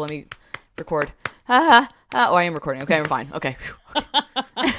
[0.00, 0.26] Let me
[0.78, 1.12] record.
[1.46, 1.88] Ha ha.
[2.12, 2.28] ha.
[2.30, 2.82] Oh, I am recording.
[2.82, 3.28] Okay, I'm fine.
[3.32, 3.56] Okay.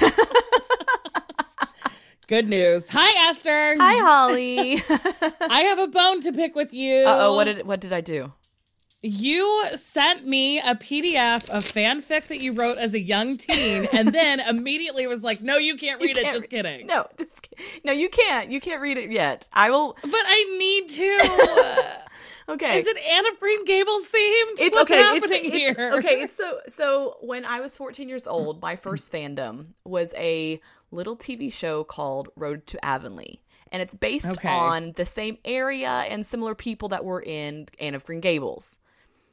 [2.28, 2.86] Good news.
[2.90, 3.76] Hi, Esther.
[3.78, 4.78] Hi, Holly.
[5.50, 7.04] I have a bone to pick with you.
[7.06, 7.34] Uh oh.
[7.34, 8.32] What did what did I do?
[9.04, 14.08] You sent me a PDF of fanfic that you wrote as a young teen, and
[14.14, 16.86] then immediately was like, "No, you can't read You it." can't Just kidding.
[16.86, 17.48] No, just
[17.84, 17.92] no.
[17.92, 18.50] You can't.
[18.50, 19.48] You can't read it yet.
[19.52, 19.96] I will.
[20.02, 22.01] but I need to.
[22.48, 22.78] Okay.
[22.80, 24.58] Is it Anne of Green Gables themed?
[24.58, 25.00] It's What's okay.
[25.02, 25.92] Happening it's- here?
[25.94, 26.20] okay.
[26.22, 31.16] It's so so when I was 14 years old, my first fandom was a little
[31.16, 33.40] TV show called Road to Avonlea.
[33.70, 34.48] And it's based Okay.
[34.50, 38.78] on the same area and similar people that were in Anne of Green Gables.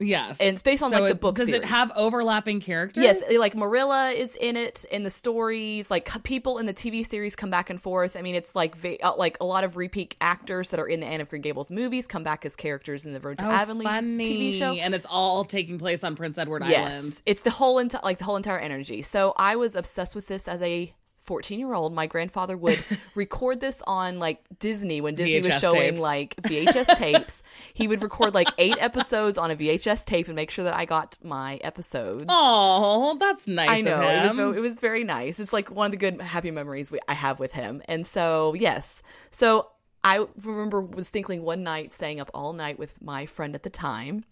[0.01, 3.03] Yes, And it's based on, So like, the it- book Does it have overlapping characters?
[3.03, 5.91] Yes, like Marilla is in it in the stories.
[5.91, 8.15] Like people in the TV series come back and forth.
[8.15, 11.05] I mean, it's like uh, like a lot of repeat actors that are in the
[11.07, 13.85] Anne of Green Gables movies come back as characters in the Road to Oh, Avonlea
[13.87, 14.25] funny.
[14.25, 14.73] TV show.
[14.73, 17.21] and it's all taking place on Prince Edward Yes, Island.
[17.25, 19.01] it's the whole enti- like the whole entire energy.
[19.01, 20.93] So I was obsessed with this as a
[21.29, 21.93] 14 year old.
[21.93, 26.01] My grandfather would record this on like Disney when Disney was showing tapes.
[26.01, 27.43] like VHS tapes.
[27.71, 30.85] He would record like eight episodes on a VHS tape and make sure that I
[30.85, 32.25] got my episodes.
[32.27, 33.69] Oh, that's nice.
[33.69, 35.39] I know of it was it was very nice.
[35.39, 37.83] It's like one of the good happy memories we, I have with him.
[37.87, 39.69] And so yes, so
[40.03, 43.69] I remember was distinctly one night staying up all night with my friend at the
[43.69, 44.23] time,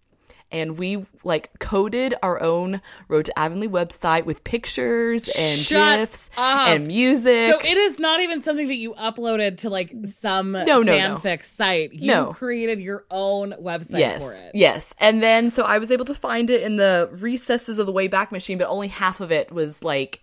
[0.52, 6.30] and we like coded our own Road to Avonlea website with pictures and Shut gifs
[6.38, 6.67] up.
[6.70, 7.52] and music.
[7.52, 11.18] So it is not even something that you uploaded to like some no, no.
[11.18, 11.94] fanfic site.
[11.94, 12.34] You No.
[12.34, 14.52] created your own website yes, for it.
[14.53, 17.94] yes, and then so I was able to find it in the recesses of the
[17.94, 20.22] Wayback Machine, but only half of it was like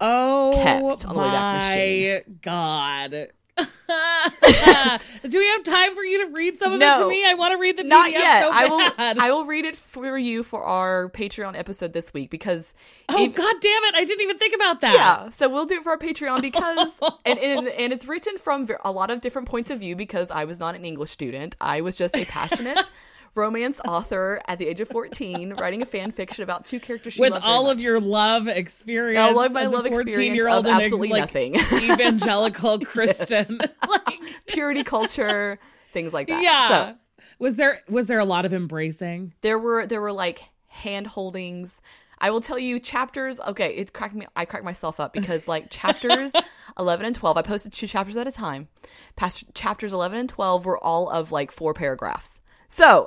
[0.00, 2.38] Oh Kept on the Wayback my Machine.
[2.42, 3.28] god.
[3.56, 7.24] Do we have time for you to read some of it to me?
[7.24, 8.42] I want to read the PDF Not yet.
[8.42, 8.90] so I will.
[9.22, 12.74] I will read it for you for our Patreon episode this week because.
[13.08, 13.94] oh if- god damn it!
[13.94, 14.94] I didn't even think about that.
[14.94, 18.68] Yeah, so we'll do it for our Patreon because, and, and and it's written from
[18.84, 21.54] a lot of different points of view because I was not an English student.
[21.60, 22.90] I was just a passionate
[23.34, 27.20] romance author at the age of fourteen, writing a fan fiction about two characters she
[27.20, 30.84] With all of your love experience, All of my love experience 14-year-old of in a,
[30.84, 31.54] absolutely like, nothing.
[31.72, 33.58] evangelical Christian.
[33.88, 35.58] like, purity culture,
[35.88, 36.42] things like that.
[36.42, 36.68] yeah.
[36.68, 36.96] So
[37.38, 39.32] was there was there a lot of embracing?
[39.42, 41.80] there were there were like hand holdings.
[42.18, 43.40] I will tell you chapters.
[43.40, 44.26] Okay, it cracked me.
[44.36, 46.32] I cracked myself up because like chapters
[46.78, 47.36] eleven and twelve.
[47.36, 48.68] I posted two chapters at a time.
[49.16, 52.40] Past chapters eleven and twelve were all of like four paragraphs.
[52.74, 53.06] So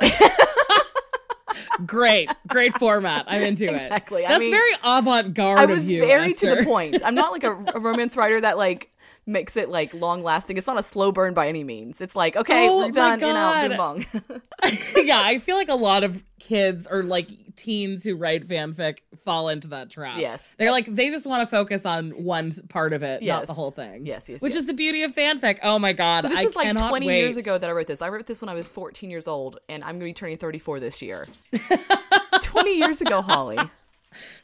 [1.86, 3.26] Great, great format.
[3.28, 3.74] I'm into it.
[3.74, 4.26] Exactly.
[4.26, 6.06] I That's mean, very avant-garde I was you.
[6.06, 7.02] very to the point.
[7.04, 8.90] I'm not like a, a romance writer that like
[9.26, 10.58] makes it like long lasting.
[10.58, 12.02] It's not a slow burn by any means.
[12.02, 13.20] It's like okay, Oh we're done.
[13.20, 13.68] You know, God.
[13.70, 14.42] boom bong.
[15.06, 19.50] yeah, I feel like a lot of kids or like teens who write fanfic fall
[19.50, 20.18] into that trap.
[20.18, 20.56] Yes.
[20.58, 23.72] They're like they just want to focus on one part of it, not the whole
[23.72, 24.06] thing.
[24.06, 24.62] Yes, yes, Which yes.
[24.62, 25.60] is the beauty of fanfic.
[25.64, 26.22] Oh my god.
[26.22, 27.18] So this I was like 20 wait.
[27.18, 28.02] years ago that I wrote this.
[28.02, 30.38] I wrote this when I was 14 years old, and I'm going to be turning
[30.38, 31.28] 34 this year.
[32.42, 33.58] 20 years ago, Holly.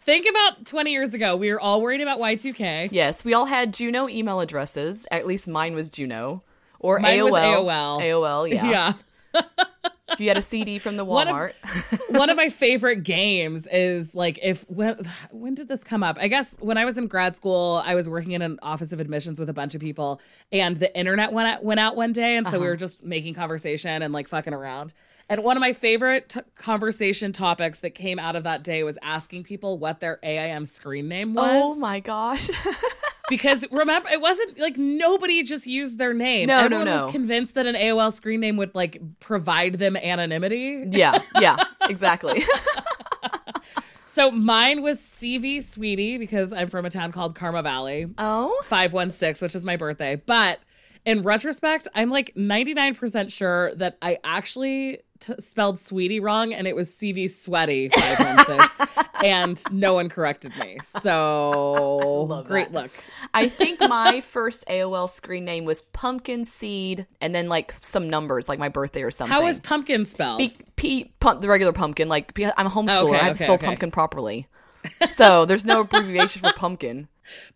[0.06, 1.36] Think about 20 years ago.
[1.38, 2.90] We were all worried about Y2K.
[2.92, 5.06] Yes, we all had Juno email addresses.
[5.12, 6.44] At least mine was Juno.
[6.80, 7.32] Or Mine AOL.
[7.32, 8.02] was AOL.
[8.02, 8.66] AOL, yeah.
[9.34, 9.44] Yeah.
[10.10, 11.54] If you had a CD from the One of- Walmart.
[12.20, 14.98] One of my favorite games is like if when
[15.32, 16.18] when did this come up?
[16.20, 19.00] I guess when I was in grad school, I was working in an office of
[19.00, 22.36] admissions with a bunch of people, and the internet went out, went out one day,
[22.36, 22.60] and so Uh-huh.
[22.62, 24.94] we were just making conversation and like fucking around.
[25.34, 29.00] And one of my favorite t- conversation topics that came out of that day was
[29.02, 31.50] asking people what their AIM screen name was.
[31.52, 32.50] oh my gosh.
[33.30, 36.46] Because remember, it wasn't like nobody just used their name.
[36.48, 37.06] No, no, no.
[37.06, 40.84] was convinced that an AOL screen name would like provide them anonymity.
[40.92, 41.56] yeah, yeah,
[41.90, 42.44] exactly.
[44.08, 48.56] So mine was CV Sweetie because I'm from a town called Carmel Valley, oh?
[48.66, 50.18] 516, which is my birthday.
[50.24, 50.60] But
[51.06, 56.76] in retrospect, I'm like 99% sure that I actually t- spelled Sweetie wrong and it
[56.76, 58.88] was CV Sweaty 516.
[59.24, 60.78] and no one corrected me.
[61.02, 62.92] So great look.
[63.34, 68.50] I think my first AOL screen name was Pumpkin Seed, and then like some numbers,
[68.50, 69.34] like my birthday or something.
[69.34, 70.40] How is pumpkin spelled?
[70.40, 72.10] P, P pump the regular pumpkin?
[72.10, 73.68] Like I'm a homeschooler, Okay, I have to spell okay.
[73.68, 74.48] pumpkin properly.
[75.12, 77.08] So there's no abbreviation for pumpkin.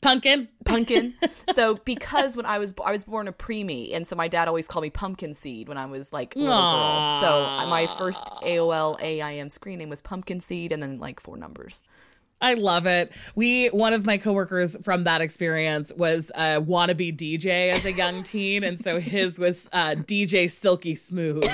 [0.01, 0.49] Pumpkin?
[0.65, 1.13] Pumpkin.
[1.53, 4.67] So because when I was I was born a preemie, and so my dad always
[4.67, 7.19] called me Pumpkin Seed when I was like a little girl.
[7.19, 11.83] So my first AOL AIM screen name was Pumpkin Seed, and then like four numbers.
[12.39, 13.11] I love it.
[13.35, 18.23] We one of my coworkers from that experience was a wannabe DJ as a young
[18.23, 21.43] teen, and so his was uh, DJ Silky Smooth.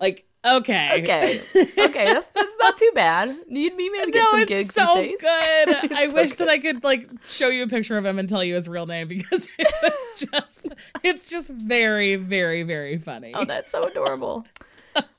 [0.00, 1.02] like Okay.
[1.02, 1.38] Okay,
[1.78, 3.36] okay, that's that's not too bad.
[3.48, 5.18] You'd be maybe get no, some gigs so good.
[5.22, 6.38] I so wish good.
[6.38, 8.86] that I could like show you a picture of him and tell you his real
[8.86, 10.68] name because it's just
[11.02, 13.32] it's just very, very, very funny.
[13.34, 14.46] Oh, that's so adorable.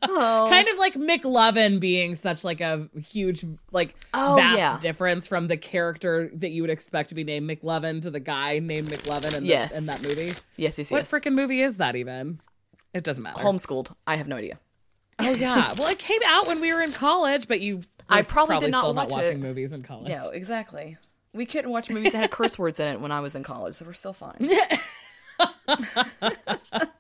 [0.02, 4.78] Oh, kind of like McLovin being such like a huge like Oh, vast yeah.
[4.80, 8.60] difference from the character that you would expect to be named McLovin to the guy
[8.60, 9.72] named McLovin in, the- Yes.
[9.72, 10.34] in that movie.
[10.58, 11.12] yes, yes, What yes.
[11.12, 12.42] freaking movie is that even?
[12.94, 13.42] It doesn't matter.
[13.42, 13.96] Homeschooled.
[14.06, 14.60] I have no idea.
[15.22, 15.74] Oh yeah.
[15.78, 18.72] Well, it came out when we were in college, but you I were probably did
[18.72, 19.40] not still not watching it.
[19.40, 20.10] movies in college.
[20.10, 20.98] No, exactly.
[21.34, 23.76] We couldn't watch movies that had curse words in it when I was in college,
[23.76, 24.50] so we're still fine.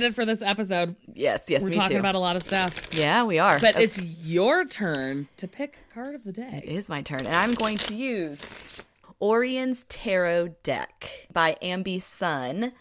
[0.00, 0.96] excited for this episode.
[1.14, 1.98] Yes, yes, We're talking too.
[2.00, 2.88] about a lot of stuff.
[2.92, 3.58] yeah, we are.
[3.58, 3.84] But Okay.
[3.84, 6.62] it's your turn to pick card of the day.
[6.64, 8.82] It is my turn, and I'm going to use
[9.20, 12.72] Orion's Tarot deck by Ambi Sun.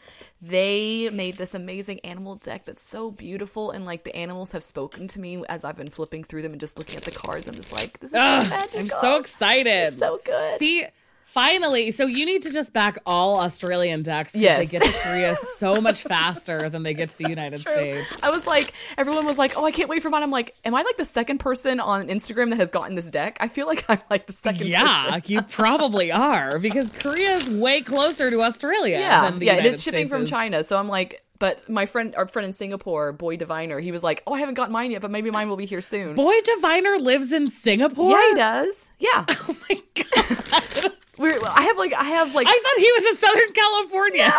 [0.42, 5.08] They made this amazing animal deck that's so beautiful, and like the animals have spoken
[5.10, 7.50] to me as I've been flipping through them and just looking at the cards.
[7.50, 8.80] I'm just like, this is Ugh, so magical.
[8.80, 9.70] I'm so excited.
[9.88, 10.58] It's so good.
[10.60, 10.86] See,
[11.30, 14.34] finally, so you need to just back all Australian decks.
[14.36, 14.60] Yes.
[14.60, 17.72] They get to Korea so much faster than they get to the United True.
[17.74, 18.08] States.
[18.24, 20.74] I was like, everyone was like, "Oh, I can't wait for mine." I'm like, "Am
[20.74, 23.86] I like the second person on Instagram that has gotten this deck?" I feel like
[23.90, 24.68] I'm like the second.
[24.68, 29.00] Yeah, you probably are because Korea is way closer to Australia.
[29.00, 29.52] yeah, than the yeah.
[29.54, 30.30] And United it's shipping States from is.
[30.30, 34.04] China, so I'm like, but my friend, our friend in Singapore, Boy Diviner, he was
[34.04, 36.42] like, "Oh, I haven't got mine yet, but maybe mine will be here soon." Boy
[36.42, 38.12] Diviner lives in Singapore.
[38.12, 38.90] yeah, he does.
[39.00, 40.94] Yeah, Oh my god!
[41.20, 44.34] We're, I have like, I have like, I thought he was in Southern California.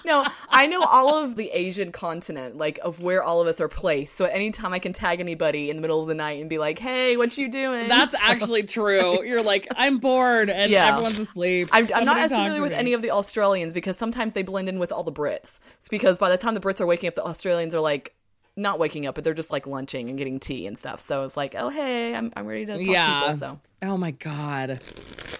[0.04, 3.68] no, I know all of the Asian continent, like of where all of us are
[3.68, 4.14] placed.
[4.14, 6.78] So anytime I can tag anybody in the middle of the night and be like,
[6.78, 9.22] "Hey, what you doing?" That's So- actually true.
[9.24, 10.88] You're like, I'm bored and Yeah.
[10.92, 11.68] everyone's asleep.
[11.72, 12.76] I'm, I'm not as familiar with me.
[12.76, 15.58] any of the Australians because sometimes they blend in with all the Brits.
[15.78, 18.14] It's because by the time the Brits are waking up, the Australians are like
[18.56, 21.00] not waking up, but they're just like lunching and getting tea and stuff.
[21.00, 23.20] So it's like, oh hey, I'm I'm ready to talk Yeah.
[23.20, 23.34] people.
[23.34, 24.80] So Oh my god.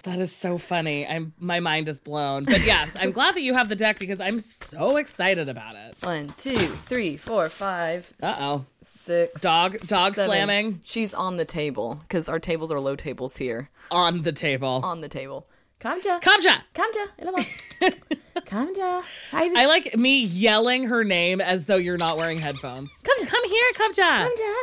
[0.03, 1.05] That is so funny.
[1.05, 2.45] I'm my mind is blown.
[2.45, 5.95] But yes, I'm glad that you have the deck because I'm so excited about it.
[6.01, 8.65] one, two, three, four, five, Uh oh.
[8.83, 10.27] six, Dog dog seven.
[10.29, 13.69] slamming She's on the table because our tables are low tables here.
[13.91, 14.81] on the table.
[14.83, 15.45] On the table.
[15.81, 16.21] Kamja.
[16.21, 16.61] Kamja.
[16.75, 17.05] Kamja.
[17.19, 17.45] Ilama.
[18.45, 19.03] Kamja.
[19.33, 22.89] I like me yelling her name as though you're not wearing headphones.
[23.03, 23.27] Kamja.
[23.27, 24.27] Come here, Kamja.
[24.29, 24.53] Kamja.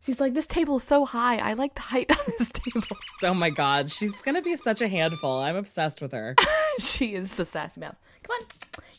[0.00, 1.36] She's like, this table is so high.
[1.38, 2.86] I like the height on this table.
[3.24, 5.38] Oh my god, she's gonna be such a handful.
[5.40, 6.34] I'm obsessed with her.
[6.78, 7.96] she is a sassy mouth.
[8.22, 8.46] Come on.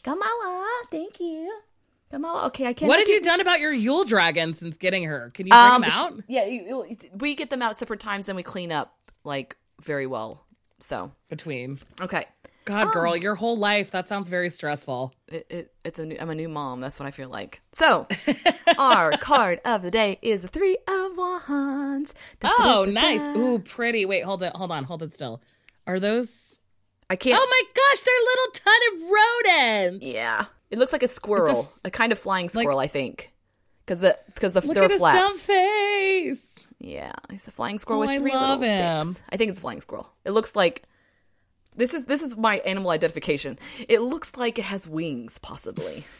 [0.04, 0.68] Kamala.
[0.92, 1.54] Thank you.
[2.12, 2.46] Kamala.
[2.48, 2.88] Okay, I can't.
[2.88, 5.32] What have you done about your Yule dragon since getting her?
[5.34, 6.14] Can you bring Um, them out?
[6.30, 8.94] yeah, you, you- we get them out separate times and we clean up
[9.26, 10.46] like very well.
[10.80, 11.80] So Between.
[12.02, 12.26] okay,
[12.66, 13.92] God, um, girl, your whole life.
[13.92, 15.14] That sounds very stressful.
[15.28, 16.82] it, it, it's a new, I'm a new mom.
[16.82, 17.62] That's what I feel like.
[17.72, 18.08] So
[18.78, 22.14] our card of the day is the three of wands.
[22.40, 23.22] Da, Oh, da, da, nice.
[23.38, 24.06] Ooh, pretty.
[24.06, 24.54] Wait, hold it.
[24.56, 24.84] Hold on.
[24.84, 25.42] Hold it still.
[25.88, 26.60] Are those?
[27.10, 27.40] I can't.
[27.42, 29.10] Oh my gosh, they're little ton of
[29.96, 30.06] rodents.
[30.06, 33.32] yeah, it looks like a squirrel, a, kind of flying squirrel, I think,
[33.86, 36.57] because the because the Look at are his dumb face.
[36.80, 39.08] Yeah, he's a flying squirrel Oh, with I three love little him.
[39.12, 39.28] sticks.
[39.32, 40.10] I think it's a flying squirrel.
[40.26, 40.84] It looks like
[41.76, 43.58] this is this is my animal identification.
[43.90, 46.06] It looks like it has wings, possibly.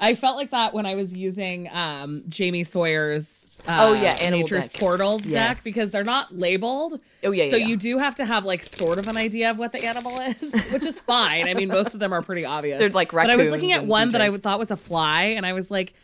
[0.00, 4.40] I felt like that when I was using um, Jamie Sawyer's uh, Oh, yeah, Animal
[4.40, 4.80] Nature's Deck.
[4.80, 7.00] Portals deck because they're not labeled.
[7.22, 9.56] Oh, yeah, So yeah, you do have to have like sort of an idea of
[9.58, 11.48] what the animal is, which is fine.
[11.48, 12.78] I mean, most of them are pretty obvious.
[12.80, 15.46] They're like But I was looking at one that I thought was a fly, and
[15.46, 15.94] I was like,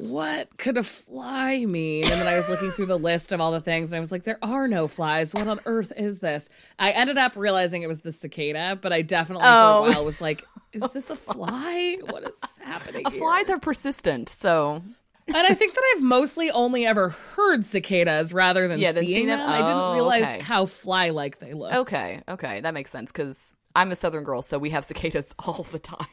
[0.00, 2.04] what could a fly mean?
[2.04, 4.10] And then I was looking through the list of all the things, and I was
[4.10, 5.34] like, there are no flies.
[5.34, 6.48] What on earth is this?
[6.78, 9.82] I ended up realizing it was the cicada, but I definitely Oh.
[9.84, 9.94] for a oh.
[9.96, 10.42] while was like,
[10.72, 11.98] is this a fly?
[12.02, 13.04] What is happening?
[13.10, 13.20] here?
[13.20, 14.82] Flies are persistent, so
[15.26, 19.26] And I think that I've mostly only ever heard cicadas rather than Yeah, seeing seen
[19.26, 19.38] them?
[19.38, 19.48] them.
[19.50, 20.40] I didn't Oh, realize okay.
[20.40, 21.74] how fly-like they looked.
[21.74, 25.62] okay, okay, that makes sense because I'm a southern girl, so we have cicadas all
[25.70, 26.06] the time.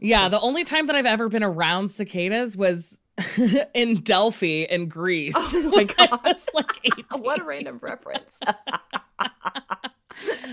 [0.00, 2.98] Yeah, the only time that I've ever been around cicadas was
[3.74, 5.34] in Delphi in Greece.
[5.36, 5.84] Oh my
[6.24, 7.04] gosh, like 18.
[7.22, 8.38] what a random reference.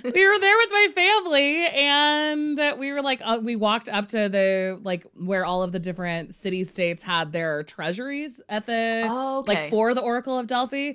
[0.04, 4.30] we were there with my family and we were like uh, we walked up to
[4.30, 9.40] the like where all of the different city states had their treasuries at the Oh,
[9.40, 9.54] okay.
[9.62, 10.94] like for the oracle of delphi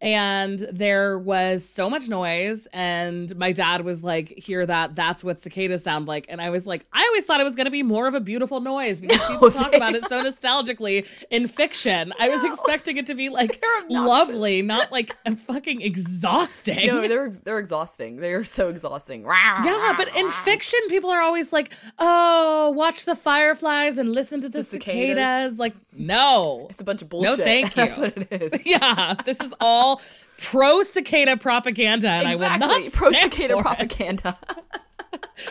[0.00, 5.40] and there was so much noise and my dad was like hear that that's what
[5.40, 7.82] cicadas sound like and i was like i always thought it was going to be
[7.82, 12.28] more of a beautiful noise because people talk about it so nostalgically in fiction i
[12.28, 18.16] was expecting it to be like lovely not like fucking exhausting No, they're they're exhausting.
[18.16, 19.22] They're so exhausting.
[19.24, 24.48] yeah, but in fiction, people are always like, "Oh, watch the fireflies and listen to
[24.48, 25.16] the, The cicadas.
[25.16, 25.58] cicadas.
[25.58, 27.38] Like, no, it's a bunch of bullshit.
[27.38, 28.66] No, thank you That's what it is.
[28.66, 29.87] yeah, this is all
[30.40, 34.38] pro cicada propaganda, and I will not pro cicada propaganda.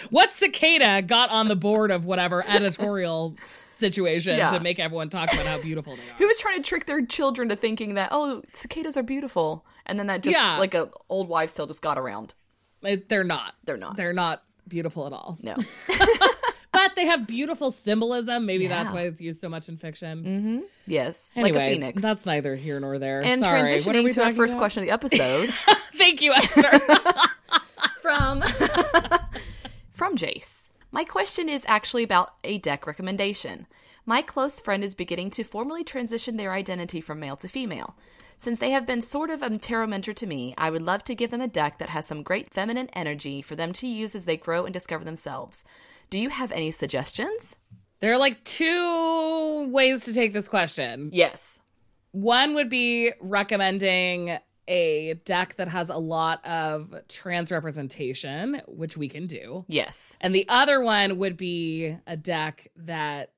[0.10, 3.36] What cicada got on the board of whatever editorial
[3.72, 4.50] situation Yeah.
[4.50, 6.14] to make everyone talk about how beautiful they are?
[6.18, 9.98] Who was trying to trick their children to thinking that oh cicadas are beautiful, and
[9.98, 10.58] then that just Yeah.
[10.58, 12.34] like a old wives' tale just got around.
[12.82, 13.56] They're not.
[13.66, 13.96] They're not.
[13.98, 15.38] They're not beautiful at all.
[15.42, 15.56] No.
[16.78, 18.46] But they have beautiful symbolism.
[18.46, 20.24] Maybe that's why it's used so much in fiction.
[20.24, 20.60] Mm-hmm.
[20.86, 21.32] yes.
[21.36, 22.02] Anyway, like a phoenix.
[22.04, 23.24] that's neither here nor there.
[23.24, 23.62] and Sorry.
[23.62, 24.62] Transitioning to our first about?
[24.62, 25.52] question of the episode
[25.96, 26.62] Thank you, Esther.
[28.02, 28.42] from
[29.92, 30.66] from Jace.
[30.92, 33.66] My question is actually about a deck recommendation.
[34.06, 37.96] My close friend is beginning to formally transition their identity from male to female.
[38.38, 41.16] Since they have been sort of a tarot mentor to me, I would love to
[41.16, 44.26] give them a deck that has some great feminine energy for them to use as
[44.26, 45.66] they grow and discover themselves.
[46.10, 47.56] Do you have any suggestions?
[48.00, 51.10] there are like two ways to take this question.
[51.12, 51.60] Yes.
[52.12, 54.38] One would be recommending
[54.68, 59.66] a deck that has a lot of trans representation, which we can do.
[59.68, 60.14] Yes.
[60.20, 63.32] And the other one would be a deck that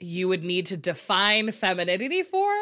[0.00, 2.52] you would need to define femininity for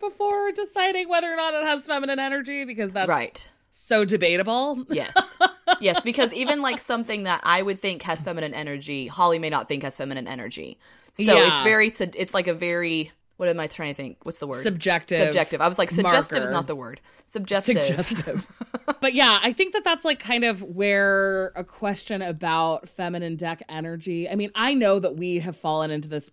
[0.00, 3.48] before deciding whether or not it has feminine energy because that's Right.
[3.72, 4.84] So debatable.
[4.90, 5.36] Yes.
[5.80, 9.66] yes, because even like something that I would think has feminine energy, Holly may not
[9.68, 10.78] think has feminine energy.
[11.14, 11.48] So Yeah.
[11.48, 14.18] it's very it's like a very what am I trying to think?
[14.22, 14.62] What's the word?
[14.62, 15.18] Subjective.
[15.18, 15.60] Subjective.
[15.60, 17.00] I was like suggestive is not the word.
[17.26, 17.82] Suggestive.
[17.82, 18.46] suggestive.
[19.00, 23.62] but yeah, I think that that's like kind of where a question about feminine deck
[23.68, 24.28] energy.
[24.28, 26.30] I mean, I know that we have fallen into this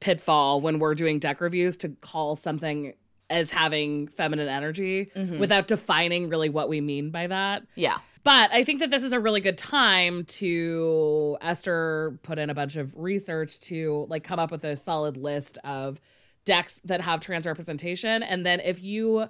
[0.00, 2.94] pitfall when we're doing deck reviews to call something
[3.30, 5.38] as having feminine energy mm-hmm.
[5.38, 7.62] without defining really what we mean by that.
[7.76, 7.98] Yeah.
[8.22, 12.54] But I think that this is a really good time to Esther put in a
[12.54, 16.00] bunch of research to like come up with a solid list of
[16.44, 18.22] decks that have trans representation.
[18.22, 19.26] And then if you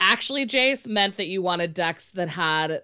[0.00, 2.82] actually, Jace, meant that you wanted decks that had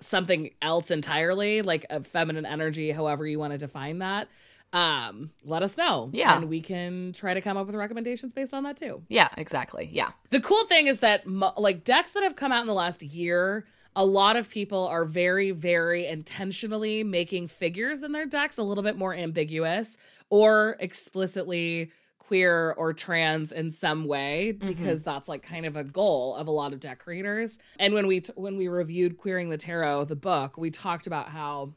[0.00, 4.28] something else entirely, like a feminine energy, however you want to define that,
[4.76, 6.10] um, let us know.
[6.12, 6.36] Yeah.
[6.36, 9.02] And we can try to come up with recommendations based on that too.
[9.08, 9.88] Yeah, exactly.
[9.90, 10.10] Yeah.
[10.30, 13.64] The cool thing is that like decks that have come out in the last year,
[13.96, 18.84] a lot of people are very very intentionally making figures in their decks a little
[18.84, 19.96] bit more ambiguous
[20.28, 26.34] or explicitly queer or trans in some way because that's like kind of a goal
[26.34, 27.58] of a lot of deck creators.
[27.78, 31.30] And when we t- when we reviewed Queering the Tarot, the book, we talked about
[31.30, 31.72] how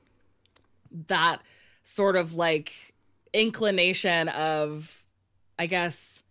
[1.08, 1.42] that
[1.90, 2.94] sort of like
[3.34, 5.04] inclination of
[5.58, 6.24] I guess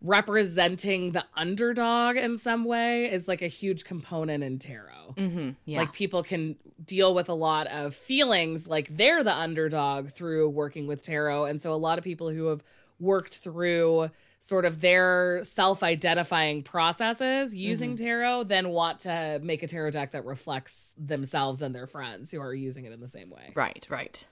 [0.00, 5.14] representing the underdog in some way is like a huge component in tarot.
[5.16, 5.50] Mm-hmm.
[5.66, 5.80] Yeah.
[5.80, 10.86] Like people can deal with a lot of feelings like they're the underdog through working
[10.86, 11.44] with tarot.
[11.46, 12.62] And so a lot of people who have
[12.98, 19.90] worked through sort of their self-identifying processes using tarot then want to make a tarot
[19.92, 23.52] deck that reflects themselves and their friends who are using it in the same way.
[23.54, 24.26] right, right.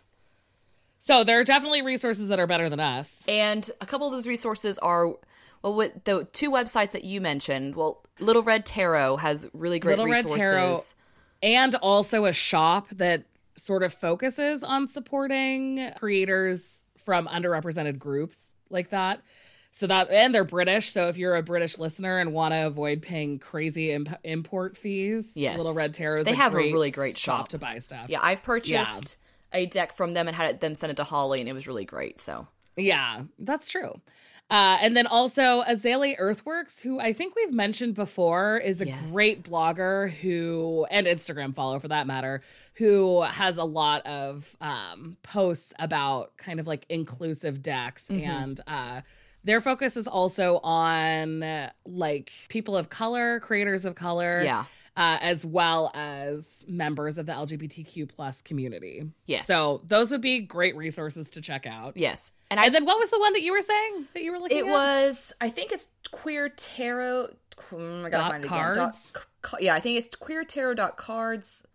[1.05, 3.25] So there are definitely resources that are better than us.
[3.27, 5.09] And a couple of those resources are
[5.61, 7.75] well with the two websites that you mentioned.
[7.75, 10.29] Well, Little Red Tarot has really great Little Red.
[10.29, 10.79] Tarot
[11.43, 13.25] and also a shop that
[13.57, 19.21] sort of focuses on supporting creators from underrepresented groups like that.
[19.73, 23.03] So that and they're British, so if you're a British listener and want to avoid
[23.03, 25.59] paying crazy imp- import fees, Yes.
[25.59, 27.49] Little Red Tarot is They a have a really great shop.
[27.49, 28.07] to buy stuff.
[28.09, 29.17] Yeah, I've purchased
[29.55, 31.67] a deck from them and had it, them send it to Holly, and it was
[31.67, 32.21] really great.
[32.21, 34.01] So Yeah, that's true.
[34.51, 39.11] Uh, and then also Azalea Earthworks, who I think we've mentioned before, is a Yes.
[39.11, 42.43] great blogger who, and Instagram follow for that matter,
[42.75, 48.09] who has a lot of um, posts about kind of like inclusive decks.
[48.09, 48.31] Mm-hmm.
[48.31, 49.01] And uh,
[49.43, 54.43] their focus is also on like people of color, creators of color.
[54.45, 54.65] Yeah.
[54.95, 59.05] Uh, as well as members of the LGBTQ plus community.
[59.25, 59.47] Yes.
[59.47, 61.97] So those would be great resources to check out.
[61.97, 64.33] yes, and I And then what was the one that you were saying that you
[64.33, 64.65] were looking at?
[64.65, 64.71] it at?
[64.71, 67.29] was I think it's Queer Tarot.
[67.73, 68.79] mm, I gotta Dot find it cards?
[68.79, 69.23] again.
[69.51, 71.67] Dot, yeah, I think it's Queer Tarot dot cards.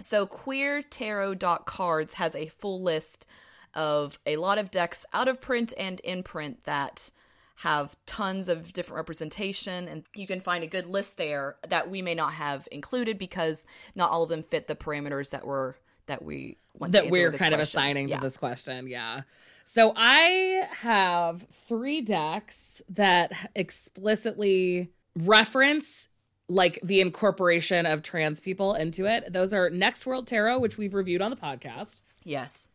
[0.00, 3.26] So queertarot.cards has a full list
[3.74, 7.10] of a lot of decks out of print and in print that
[7.56, 12.02] have tons of different representation and you can find a good list there that we
[12.02, 16.22] may not have included because not all of them fit the parameters that were that
[16.22, 17.54] we want that we're kind question.
[17.54, 18.16] of assigning yeah.
[18.16, 19.22] to this question yeah
[19.64, 26.08] so i have three decks that explicitly reference
[26.48, 30.92] like the incorporation of trans people into it those are next world tarot which we've
[30.92, 32.68] reviewed on the podcast yes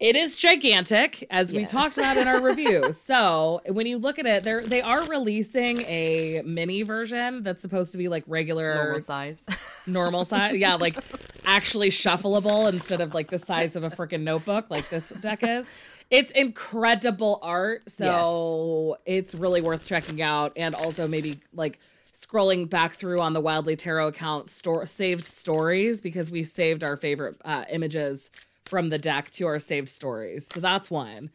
[0.00, 1.60] it is gigantic, as yes.
[1.60, 2.92] we talked about in our review.
[2.94, 7.92] so when you look at it, they're they are releasing a mini version that's supposed
[7.92, 9.44] to be like regular normal size.
[9.86, 10.56] Normal size.
[10.56, 10.98] Yeah, like
[11.44, 15.70] actually shuffleable instead of like the size of a freaking notebook like this deck is.
[16.10, 17.90] It's incredible art.
[17.90, 19.16] So yes.
[19.22, 20.52] it's really worth checking out.
[20.56, 21.78] And also maybe like
[22.12, 26.96] scrolling back through on the Wildly Tarot account store saved stories because we saved our
[26.96, 28.30] favorite uh, images
[28.70, 30.46] from the deck to our saved stories.
[30.46, 31.30] So that's one.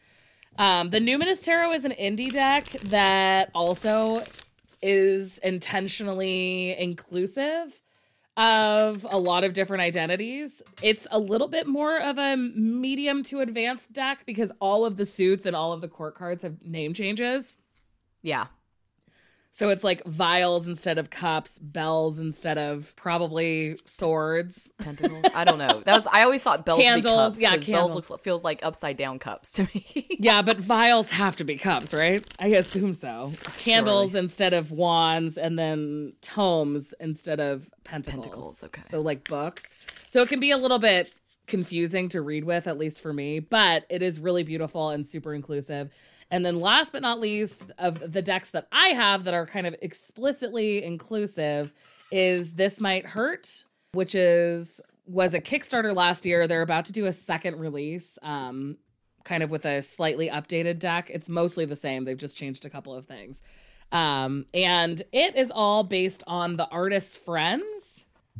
[0.58, 4.24] Um, the Numinous Tarot is an indie deck that also
[4.82, 7.82] is intentionally inclusive
[8.36, 10.62] of a lot of different identities.
[10.82, 15.06] It's a little bit more of a medium to advanced deck because all of the
[15.06, 17.56] suits and all of the court cards have name changes.
[18.22, 18.46] Yeah.
[19.56, 24.70] So it's like vials instead of cups, bells instead of probably swords.
[24.82, 25.24] Tentacles.
[25.34, 25.80] I don't know.
[25.80, 27.40] That was I always thought bells candles.
[27.40, 27.66] yeah, candles.
[27.66, 30.08] bells looks feels like upside down cups to me.
[30.20, 32.22] yeah, but vials have to be cups, right?
[32.38, 33.32] I assume so.
[33.56, 34.24] Candles Surely.
[34.24, 38.26] instead of wands, and then tomes instead of pentacles.
[38.26, 38.64] Pentacles.
[38.64, 38.82] Okay.
[38.84, 39.74] So like books.
[40.06, 41.14] So it can be a little bit
[41.46, 45.32] confusing to read with, at least for me, but it is really beautiful and super
[45.32, 45.90] inclusive.
[46.30, 49.66] And then last but not least of the decks that I have that are kind
[49.66, 51.72] of explicitly inclusive
[52.10, 56.48] is This Might Hurt, which is was a Kickstarter last year.
[56.48, 58.18] They're about to do a second release.
[58.22, 58.76] Um,
[59.26, 61.10] kind of with a slightly updated deck.
[61.12, 62.04] It's mostly the same.
[62.04, 63.42] They've just changed a couple of things.
[63.92, 67.95] Um, and it is all based on the artist's friends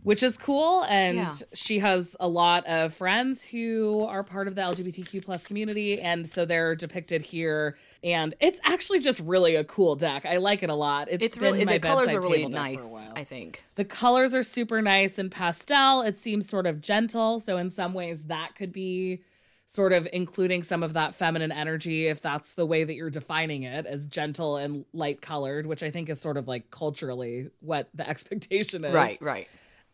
[0.06, 0.84] which is cool.
[0.88, 1.34] And yeah.
[1.52, 6.00] she has a lot of friends who are part of the lgbtq plus community.
[6.00, 7.76] And so they're depicted here.
[8.04, 10.24] And it's actually just really a cool deck.
[10.24, 11.08] I like it a lot.
[11.10, 13.64] It's, it's really the colors are really nice i think.
[13.74, 16.02] The colors are super nice and pastel.
[16.02, 17.40] It seems sort of gentle.
[17.40, 19.22] So in some ways that could be
[19.66, 23.64] sort of including some of that feminine energy if that's the way that you're defining
[23.64, 27.88] it as gentle and light colored which i think is sort of like culturally what
[27.92, 28.94] the expectation is.
[28.94, 29.48] Right right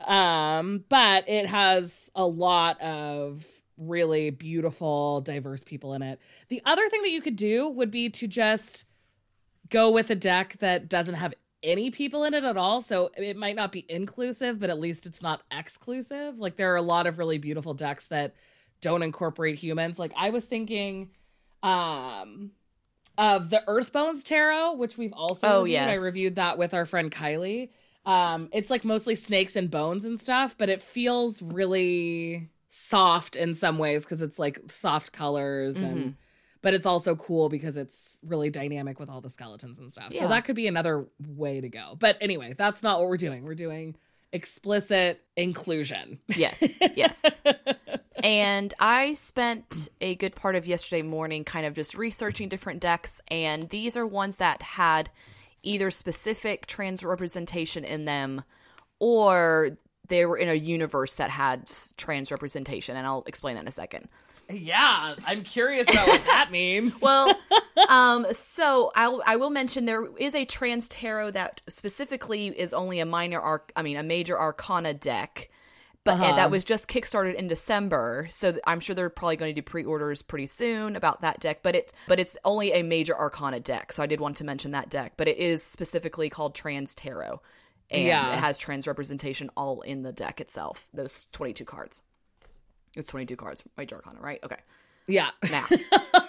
[0.09, 6.21] um, but it has a lot of really beautiful, diverse people in it.
[6.49, 8.85] The other thing that you could do would be to just
[9.71, 12.81] go with a deck that doesn't have any people in it at all.
[12.81, 16.39] So it might not be inclusive, but at least it's not exclusive.
[16.39, 18.35] Like there are a lot of really beautiful decks that
[18.81, 19.99] don't incorporate humans.
[19.99, 21.11] Like I was thinking
[21.63, 22.51] um
[23.19, 25.73] of the Earthbones Tarot, which we've also oh, reviewed.
[25.75, 25.89] Yes.
[25.89, 27.71] I reviewed that with our friend Kylie.
[28.05, 33.55] Um, it's like mostly snakes and bones and stuff, but it feels really soft in
[33.55, 35.85] some ways because it's like soft colors mm-hmm.
[35.85, 36.17] and
[36.63, 40.09] but it's also cool because it's really dynamic with all the skeletons and stuff.
[40.13, 40.23] Yeah.
[40.23, 41.97] So that could be another way to go.
[41.99, 43.45] But anyway, that's not what we're doing.
[43.45, 43.97] We're doing
[44.33, 46.21] explicit inclusion.
[46.29, 46.63] Yes.
[46.95, 47.25] Yes.
[48.23, 53.21] and I spent a good part of yesterday morning kind of just researching different decks
[53.29, 55.11] and these are ones that had
[55.63, 58.43] either specific trans representation in them
[58.99, 59.77] or
[60.09, 63.73] they were in a universe that had trans representation and I'll explain that in a
[63.73, 64.09] second.
[64.51, 67.01] Yeah, I'm curious about what that means.
[67.01, 67.35] well,
[67.89, 73.01] um, so I'll, I will mention there is a trans tarot that specifically is only
[73.01, 75.49] a minor arc, I mean, a major arcana deck
[76.05, 76.37] but uh-huh.
[76.37, 78.27] that was just kickstarted in December.
[78.31, 81.63] So I'm sure they're probably going to do pre-orders pretty soon about that deck.
[81.63, 84.73] But it's but it's only a major Arcana deck, so I did want to mention
[84.73, 85.15] that deck.
[85.17, 87.41] But it is specifically called Trans Tarot,
[87.91, 88.35] and yeah.
[88.35, 90.89] it has trans representation all in the deck itself.
[90.93, 92.03] Those 22 cards.
[92.97, 94.41] It's 22 cards, major Arcana, right?
[94.45, 94.59] Okay.
[95.07, 95.31] Yeah.
[95.51, 95.71] Math.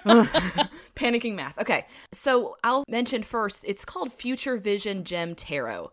[0.96, 1.60] Panicking math.
[1.60, 1.86] Okay.
[2.12, 5.92] So I'll mention first, it's called Future Vision Gem Tarot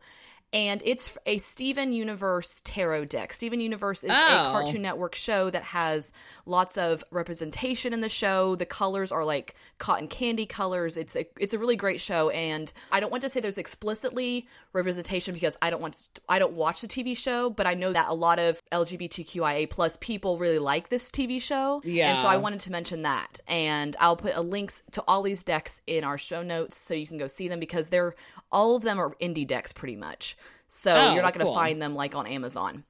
[0.52, 3.32] and it's a Steven Universe tarot deck.
[3.32, 4.14] Steven Universe is oh.
[4.14, 6.12] a Cartoon Network show that has
[6.44, 8.56] lots of representation in the show.
[8.56, 10.96] The colors are like cotton candy colors.
[10.96, 14.46] It's a it's a really great show, and I don't want to say there's explicitly
[14.72, 17.92] representation because I don't want to, I don't watch the TV show, but I know
[17.92, 21.80] that a lot of LGBTQIA plus people really like this TV show.
[21.84, 25.22] Yeah, and so I wanted to mention that, and I'll put a links to all
[25.22, 28.14] these decks in our show notes so you can go see them because they're
[28.52, 30.36] all of them are indie decks pretty much.
[30.68, 31.54] So oh, you're not going to cool.
[31.54, 32.84] find them like on Amazon.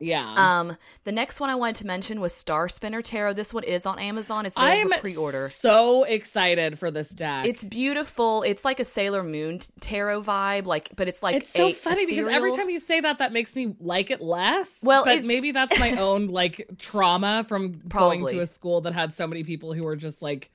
[0.00, 0.34] Yeah.
[0.36, 3.34] Um, the next one I wanted to mention was Star Spinner Tarot.
[3.34, 4.44] This one is on Amazon.
[4.44, 5.48] It's I'm pre-order.
[5.48, 7.46] so excited for this deck.
[7.46, 8.42] It's beautiful.
[8.42, 12.06] It's like a Sailor Moon tarot vibe, like, but it's like It's so a funny
[12.06, 14.80] because every time you say that, that makes me like it less.
[14.82, 19.14] Well, but maybe that's my own like trauma from going to a school that had
[19.14, 20.50] so many people who were just like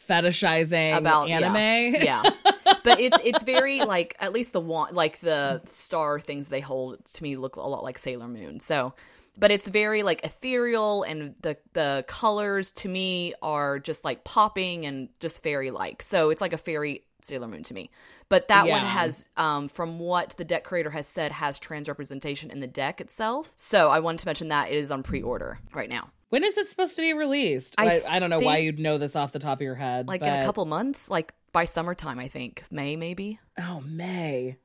[0.00, 1.36] fetishizing about yeah.
[1.38, 2.02] anime.
[2.02, 2.22] Yeah.
[2.84, 7.04] but it's it's very like at least the one like the star things they hold
[7.04, 8.60] to me look a lot like Sailor Moon.
[8.60, 8.94] So,
[9.38, 14.86] but it's very like ethereal and the the colors to me are just like popping
[14.86, 16.02] and just fairy like.
[16.02, 17.90] So it's like a fairy Sailor Moon to me.
[18.28, 22.50] But that one has, um, from what the deck creator has said, has trans representation
[22.50, 23.52] in the deck itself.
[23.56, 26.68] So I wanted to mention that it is on pre-order right now, When is it
[26.68, 27.74] supposed to be released?
[27.76, 30.06] I I, I don't know why you'd know this off the top of your head.
[30.06, 33.38] like in a couple months, like by summertime, I think May maybe.
[33.58, 34.56] Oh, May.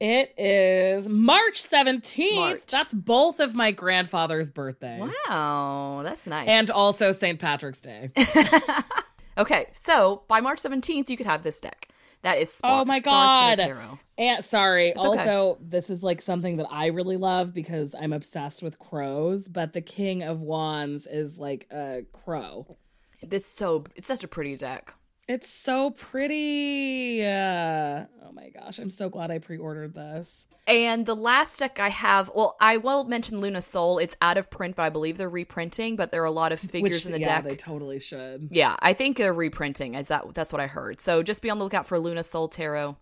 [0.00, 2.34] It is March 17th.
[2.34, 2.62] March.
[2.68, 5.00] That's both of my grandfather's birthdays.
[5.28, 6.48] Wow, that's nice.
[6.48, 7.38] And also St.
[7.38, 8.10] Patrick's Day.
[9.36, 11.88] Okay, so by March 17th, you could have this deck.
[12.22, 13.80] That is Spa- Oh my Star Spinner God.
[13.80, 13.98] Tarot.
[14.16, 15.06] And sorry, okay.
[15.06, 19.72] also this is like something that I really love because I'm obsessed with crows, but
[19.72, 22.78] the King of Wands is like a crow.
[23.22, 24.94] This so it's such a pretty deck.
[25.26, 27.24] It's so pretty.
[27.24, 30.48] Uh, oh my gosh, I'm so glad I pre-ordered this.
[30.66, 33.98] And the last deck I have, well, I will mention Luna Soul.
[33.98, 35.96] It's out of print, but I believe they're reprinting.
[35.96, 37.44] But there are a lot of figures Which in the yeah, deck.
[37.44, 38.48] they totally should.
[38.50, 39.94] yeah, I think they're reprinting.
[39.94, 41.00] Is that that's what I heard?
[41.00, 42.96] So just be on the lookout for Luna Soul Tarot,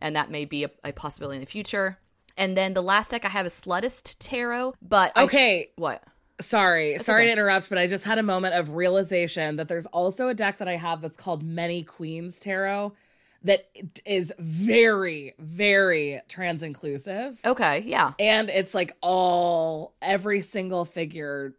[0.00, 1.98] and that may be a, a possibility in the future.
[2.36, 4.74] And then the last deck I have is Slutist Tarot.
[4.82, 6.02] But I- Okay, what?
[6.40, 7.26] Sorry, sorry okay.
[7.28, 10.58] to interrupt, but I just had a moment of realization that there's also a deck
[10.58, 12.92] that I have that's called Many Queens Tarot
[13.44, 13.68] that
[14.04, 17.40] is very, very trans inclusive.
[17.44, 21.54] Okay, yeah, and it's like all every single figure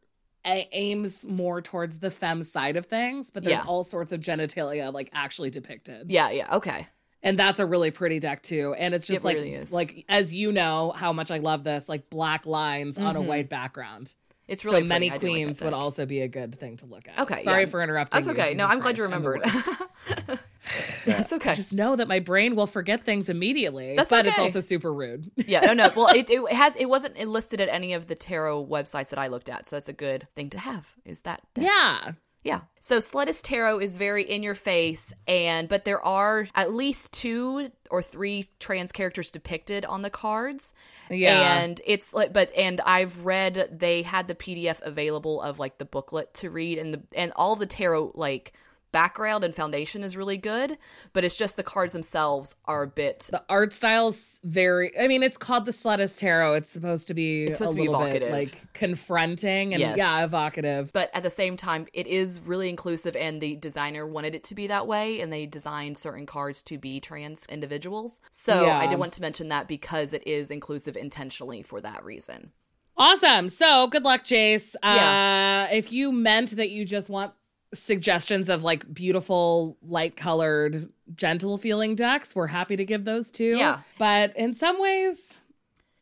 [0.46, 3.66] aims more towards the femme side of things but there's Yeah.
[3.66, 6.56] all sorts of genitalia like actually depicted yeah, yeah.
[6.56, 6.88] Okay,
[7.22, 10.34] and that's a really pretty deck too and it's just It like really like as
[10.34, 14.16] you know how much i love this like black lines on a white background
[14.50, 15.26] it's really so many pretty.
[15.26, 17.70] I like queens would also be a good thing to look at Okay, sorry yeah.
[17.70, 18.54] for interrupting That's you, okay.
[18.54, 19.46] No, I'm glad you Christ, I'm remembered.
[19.46, 20.40] worst.
[21.06, 21.56] That's okay.
[21.56, 25.32] just know that my brain will forget things immediately That's but it's also super rude
[25.36, 25.90] yeah, no, no.
[25.96, 29.28] Well, it, it has it wasn't listed at any of the tarot websites that I
[29.28, 30.92] looked at, so that's a good thing to have.
[31.06, 32.62] Is that yeah yeah.
[32.80, 37.70] So Slutist Tarot is very in your face, and but there are at least two
[37.90, 40.74] or three trans characters depicted on the cards.
[41.10, 41.60] Yeah.
[41.60, 45.86] and it's like, but and I've read they had the PDF available of like the
[45.86, 48.54] booklet to read, and the and all the tarot like
[48.92, 50.78] background and foundation is really good,
[51.14, 55.22] but it's just the cards themselves are a bit the art style's very i mean
[55.24, 58.22] it's called the slutist tarot it's supposed to be It's supposed a to be evocative.
[58.22, 59.98] bit like confronting and Yes.
[59.98, 64.36] yeah evocative but at the same time it is really inclusive and the designer wanted
[64.36, 68.66] it to be that way and they designed certain cards to be trans individuals so
[68.66, 68.80] Yeah.
[68.80, 72.52] i did want to mention that because it is inclusive intentionally for that reason
[72.98, 75.68] awesome so good luck jace Yeah.
[75.72, 77.34] uh if you meant that you just want
[77.74, 82.36] suggestions of like beautiful light colored gentle feeling decks.
[82.36, 83.58] We're happy to give those too.
[83.58, 83.80] Yeah.
[83.98, 85.42] but in some ways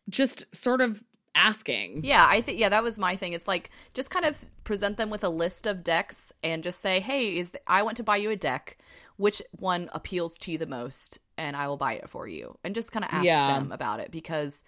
[0.10, 1.04] just sort of
[1.36, 2.02] asking.
[2.04, 3.34] Yeah i think yeah that was my thing.
[3.34, 7.00] It's like just kind of present them with a list of decks and just say
[7.00, 8.78] hey is th- i want to buy you a deck.
[9.18, 11.20] Which one appeals to you the most?
[11.38, 12.58] And i will buy it for you.
[12.64, 13.60] And just kind of ask Yeah.
[13.60, 14.64] them about it because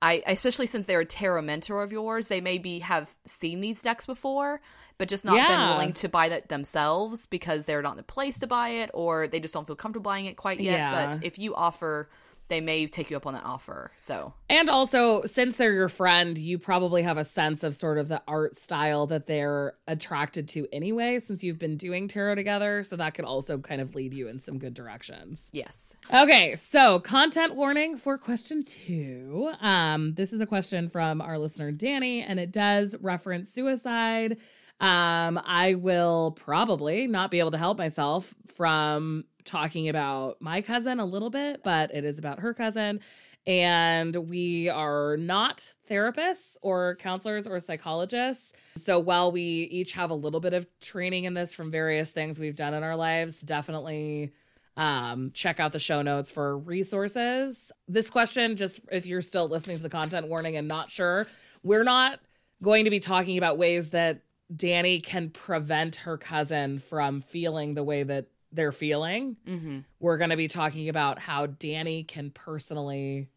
[0.00, 4.06] I especially since they're a tarot mentor of yours, they maybe have seen these decks
[4.06, 4.60] before,
[4.96, 8.38] but just not been willing to buy that themselves because they're not in the place
[8.40, 10.78] to buy it or they just don't feel comfortable buying it quite yet.
[10.78, 11.06] Yeah.
[11.06, 12.08] But if you offer,
[12.48, 13.90] they may take you up on that offer.
[13.96, 18.08] So And also, since they're your friend, you probably have a sense of sort of
[18.08, 22.82] the art style that they're attracted to anyway, since you've been doing tarot together.
[22.82, 25.50] So that could also kind of lead you in some good directions.
[25.52, 29.52] yes, Okay, so content warning for question two.
[29.60, 34.38] Um, this is a question from our listener Danny, and it does reference suicide.
[34.80, 41.00] Um, I will probably not be able to help myself from talking about my cousin
[41.00, 43.00] a little bit, but it is about her cousin.
[43.46, 48.52] And we are not therapists or counselors or psychologists.
[48.76, 52.38] So while we each have a little bit of training in this from various things
[52.38, 54.32] we've done in our lives, definitely
[54.76, 57.72] um, check out the show notes for resources.
[57.88, 61.26] This question, just if you're still listening to the content warning and not sure,
[61.62, 62.20] we're not
[62.62, 64.20] going to be talking about ways that
[64.54, 68.26] Danny can prevent her cousin from feeling the way that
[68.58, 69.36] they're feeling.
[69.46, 69.78] mm-hmm.
[70.00, 73.28] We're going to be talking about how Danny can personally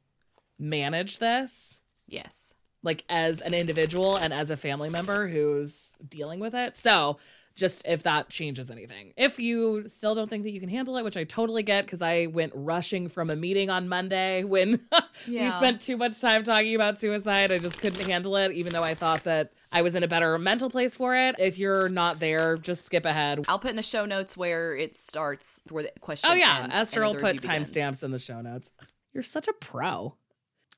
[0.60, 1.80] manage this.
[2.08, 2.54] yes,
[2.84, 6.76] like as an individual and as a family member who's dealing with it.
[6.76, 7.18] So,
[7.56, 9.14] just if that changes anything.
[9.18, 12.02] If you still don't think that you can handle it, which I totally get because
[12.02, 14.80] I went rushing from a meeting on Monday when
[15.28, 17.52] we spent too much time talking about suicide.
[17.52, 20.38] I just couldn't handle it, even though I thought that I was in a better
[20.38, 21.36] mental place for it.
[21.40, 23.46] If you're not there, just skip ahead.
[23.48, 26.30] I'll put in the show notes where it starts, where the question.
[26.32, 28.72] Oh yeah, ends Esther will put timestamps in the show notes.
[29.14, 30.16] You're such a pro.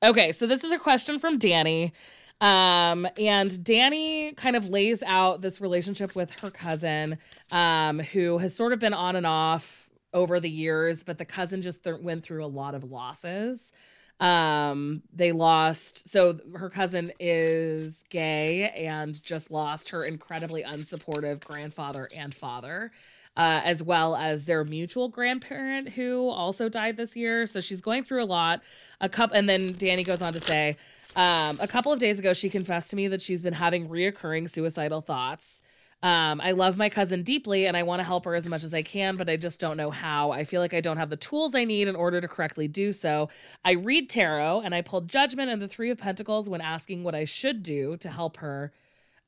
[0.02, 1.92] Okay, so this is a question from Danny.
[2.40, 7.18] Um, and Danny kind of lays out this relationship with her cousin,
[7.50, 11.62] um, who has sort of been on and off over the years, but the cousin
[11.62, 13.72] just th- went through a lot of losses.
[14.20, 22.08] Um, they lost, so her cousin is gay and just lost her incredibly unsupportive grandfather
[22.16, 22.92] and father
[23.36, 27.46] uh, as well as their mutual grandparent who also died this year.
[27.46, 28.62] So she's going through a lot.
[29.00, 30.76] A couple, and then Danny goes on to say,
[31.16, 34.50] um, a couple of days ago, she confessed to me that she's been having reoccurring
[34.50, 35.60] suicidal thoughts.
[36.02, 38.74] Um, I love my cousin deeply and I want to help her as much as
[38.74, 40.32] I can, but I just don't know how.
[40.32, 42.92] I feel like I don't have the tools I need in order to correctly do
[42.92, 43.30] so.
[43.64, 47.14] I read tarot and I pulled judgment and the Three of Pentacles when asking what
[47.14, 48.70] I should do to help her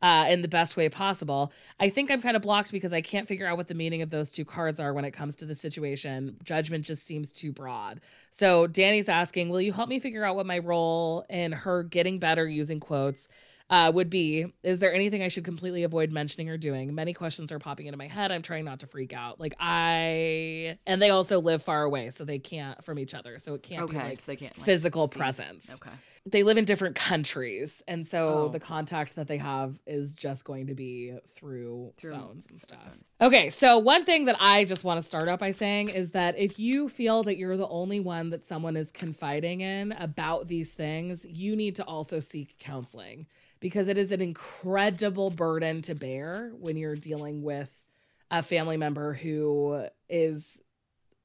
[0.03, 1.53] uh, in the best way possible.
[1.81, 4.11] I think I'm kind of blocked because I can't figure out what the meaning of
[4.11, 6.37] those two cards are when it comes to the situation.
[6.45, 8.01] Judgment just seems too broad.
[8.31, 12.19] So Danny's asking, Will you help me figure out what my role in her getting
[12.19, 13.29] better using quotes?
[13.69, 16.95] Uh, would be is there anything I should completely avoid mentioning or doing?
[16.95, 18.31] Many questions are popping into my head.
[18.31, 19.41] I'm trying not to freak out.
[19.41, 23.41] Like I and they also live far away, so they can't from each other.
[23.41, 25.19] So it can't be Okay, like so they can't like, physical see.
[25.19, 25.97] presence Okay.
[26.29, 28.49] They live in different countries and so Oh.
[28.49, 32.83] the contact that they have is just going to be through, Through phones and stuff
[32.85, 33.11] phones.
[33.21, 36.37] okay so one thing that i just want to start out by saying is that
[36.39, 40.75] if you feel that you're the only one that someone is confiding in about these
[40.75, 43.27] things you need to also seek counseling
[43.61, 47.71] because it is an incredible burden to bear when you're dealing with
[48.31, 50.61] a family member who is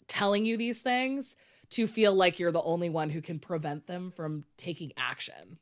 [0.07, 1.35] telling you these things
[1.71, 5.57] to feel like you're the only one who can prevent them from taking action.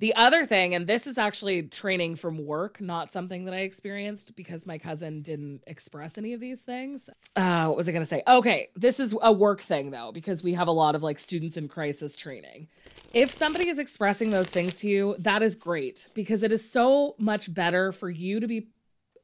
[0.00, 4.34] The other thing, and this is actually training from work, not something that I experienced
[4.34, 7.10] because my cousin didn't express any of these things.
[7.36, 8.22] Uh, what was I going to say?
[8.26, 11.58] Okay, this is a work thing though, because we have a lot of like students
[11.58, 12.68] in crisis training.
[13.12, 17.14] If somebody is expressing those things to you, that is great because it is so
[17.18, 18.68] much better for you to be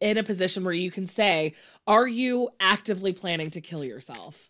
[0.01, 1.55] in a position where you can say,
[1.87, 4.49] Are you actively planning to kill yourself?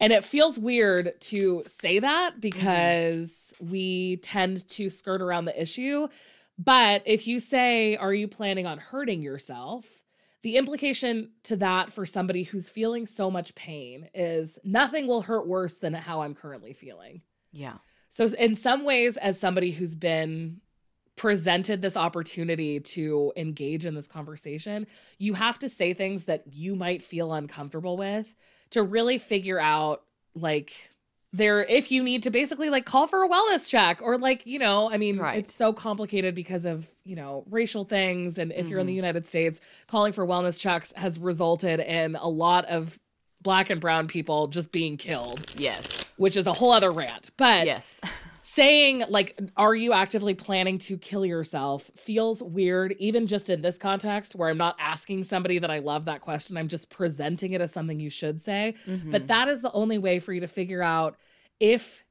[0.00, 2.40] And it feels weird to say that mm-hmm.
[2.40, 6.08] because we tend to skirt around the issue.
[6.58, 9.86] But if you say, Are you planning on hurting yourself?
[10.42, 15.48] The implication to that for somebody who's feeling so much pain is nothing will hurt
[15.48, 17.22] worse than how I'm currently feeling.
[17.52, 17.78] Yeah.
[18.08, 20.60] So, in some ways, as somebody who's been
[21.16, 24.86] presented this opportunity to engage in this conversation,
[25.18, 28.36] you have to say things that you might feel uncomfortable with
[28.70, 30.02] to really figure out,
[30.34, 30.90] like,
[31.32, 34.58] there, if you need to basically like call for a wellness check or like, you
[34.58, 35.38] know, I mean, Right.
[35.38, 38.38] it's so complicated because of, you know, racial things.
[38.38, 38.96] And if you're in the mm-hmm.
[38.96, 42.98] United States, calling for wellness checks has resulted in a lot of
[43.42, 46.04] black and brown people just being killed Yes.
[46.16, 47.30] which is a whole other rant.
[47.36, 48.00] But Yes.
[48.58, 53.78] saying like are you actively planning to kill yourself feels weird even just in this
[53.78, 57.60] context where i'm not asking somebody that i love that question i'm just presenting it
[57.60, 59.10] as something you should say Mm-hmm.
[59.10, 61.16] but that is the only way for you to figure out
[61.60, 62.04] if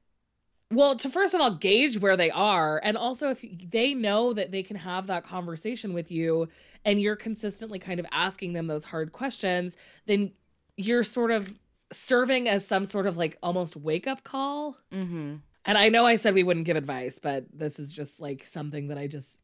[0.70, 4.50] well to first of all gauge where they are and also if they know that
[4.50, 6.48] they can have that conversation with you
[6.84, 10.30] and you're consistently kind of asking them those hard questions then
[10.76, 11.58] you're sort of
[11.90, 15.36] serving as some sort of like almost wake up call Mm-hmm.
[15.64, 18.88] And I know I said we wouldn't give advice, but this is just like something
[18.88, 19.40] that I just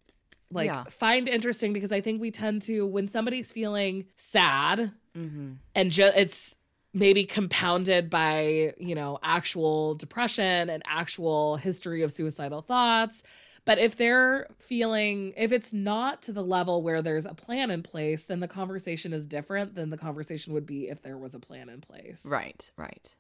[0.51, 0.85] like Yeah.
[0.85, 5.53] find interesting because I think we tend to when somebody's feeling sad Mm-hmm.
[5.77, 6.57] and just it's
[6.93, 13.23] maybe compounded by, you know, actual depression and actual history of suicidal thoughts.
[13.65, 17.83] But if they're feeling, if it's not to the level where there's a plan in
[17.83, 21.39] place, then the conversation is different than the conversation would be if there was a
[21.41, 22.27] plan in place.
[22.27, 22.71] Right.
[22.77, 23.15] Right.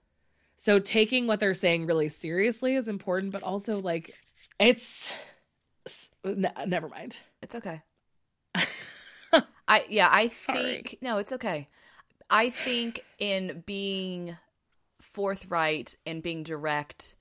[0.65, 4.15] So taking what they're saying really seriously is important, but also like
[4.59, 5.13] it's
[6.25, 7.21] n- never mind.
[7.43, 7.83] It's okay.
[9.69, 10.59] I yeah, I Sorry.
[10.59, 11.69] think no, it's okay.
[12.31, 14.39] I think in being
[15.03, 17.15] forthright and being direct,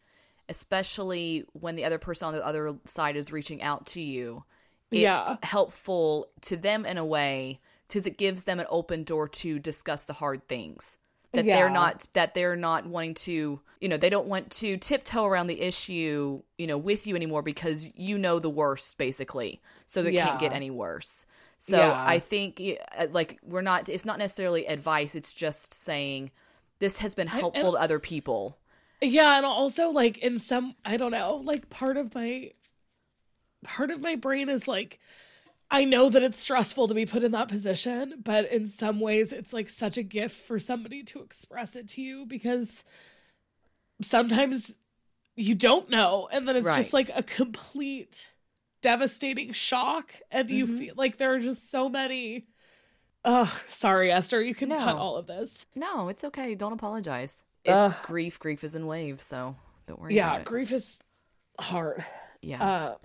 [0.48, 4.46] especially when the other person on the other side is reaching out to you,
[4.90, 5.36] it's Yeah.
[5.44, 10.06] helpful to them in a way because it gives them an open door to discuss
[10.06, 10.98] the hard things.
[11.34, 11.56] That Yeah.
[11.58, 15.48] they're not that they're not wanting to you know they don't want to tiptoe around
[15.48, 19.62] the issue you know with you anymore because you know the worst basically.
[19.88, 21.26] So they can't get any worse.
[21.60, 22.04] So Yeah.
[22.06, 22.62] i think
[22.98, 25.16] uh, like we're not it's not necessarily advice.
[25.16, 26.32] It's just saying
[26.80, 28.58] this has been helpful to other people.
[29.02, 32.52] Yeah, and also like in some I don't know, like part of my
[33.64, 35.00] part of my brain is like
[35.72, 39.32] I know that it's stressful to be put in that position, but in some ways
[39.34, 42.84] it's like such a gift for somebody to express it to you because
[44.02, 44.76] sometimes
[45.36, 48.32] you don't know and then it's just like a complete
[48.82, 50.78] devastating shock and you Mhm.
[50.78, 52.48] feel like there are just so many
[53.26, 54.42] Oh, sorry, Esther.
[54.42, 55.66] You can cut all of this.
[55.76, 59.56] no it's okay don't apologize it's grief grief is in waves so
[59.88, 61.00] don't worry Yeah, about it grief is
[61.60, 62.04] hard.
[62.42, 62.96] yeah Uh,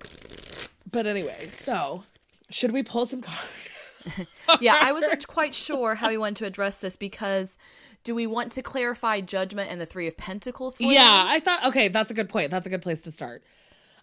[0.91, 2.03] but anyway, so
[2.51, 3.41] should we pull some cards?
[4.61, 7.59] yeah, I wasn't quite sure how we wanted to address this because
[8.05, 10.81] do we want to clarify judgment and the Three of Pentacles?
[10.81, 11.27] Yeah, them?
[11.29, 12.51] I thought okay, that's a good point.
[12.51, 13.43] That's a good place to start.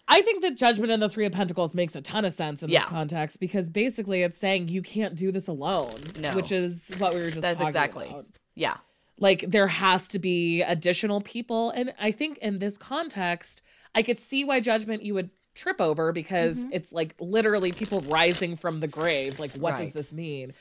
[0.08, 2.68] I think that judgment in the Three of Pentacles makes a ton of sense in
[2.70, 2.80] Yeah.
[2.80, 6.32] this context because basically it's saying you can't do this alone, No.
[6.34, 8.08] which is what we were just That's talking exactly.
[8.10, 8.26] about.
[8.54, 8.76] yeah,
[9.18, 13.62] Like there has to be additional people, and I think in this context,
[13.96, 16.68] I could see why judgment you would trip over because Mm-hmm.
[16.72, 19.40] it's like literally people rising from the grave.
[19.40, 20.52] Like, what does this mean?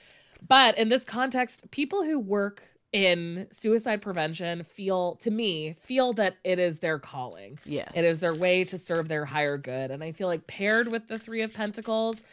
[0.47, 6.35] But in this context, people who work in suicide prevention feel, to me, feel that
[6.45, 7.59] it is their calling.
[7.65, 9.91] yes, It is their way to serve their higher good.
[9.91, 12.23] And I feel like paired with the Three of Pentacles,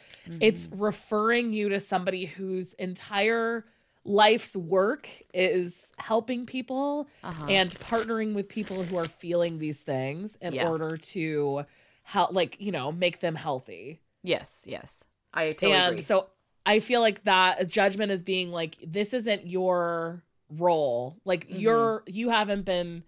[0.40, 0.82] it's Mm-hmm.
[0.82, 3.64] referring you to somebody whose entire
[4.04, 7.46] life's work is helping people Uh-huh.
[7.48, 10.68] and partnering with people who are feeling these things in Yeah.
[10.68, 11.64] order to
[12.12, 14.00] help, like, you know, make them healthy.
[14.22, 15.02] yes, yes.
[15.34, 16.02] I totally and agree.
[16.02, 16.26] so
[16.66, 21.16] I feel like that judgment is being like, this isn't your role.
[21.24, 21.58] Like, Mm-hmm.
[21.60, 23.02] you're, you haven't been,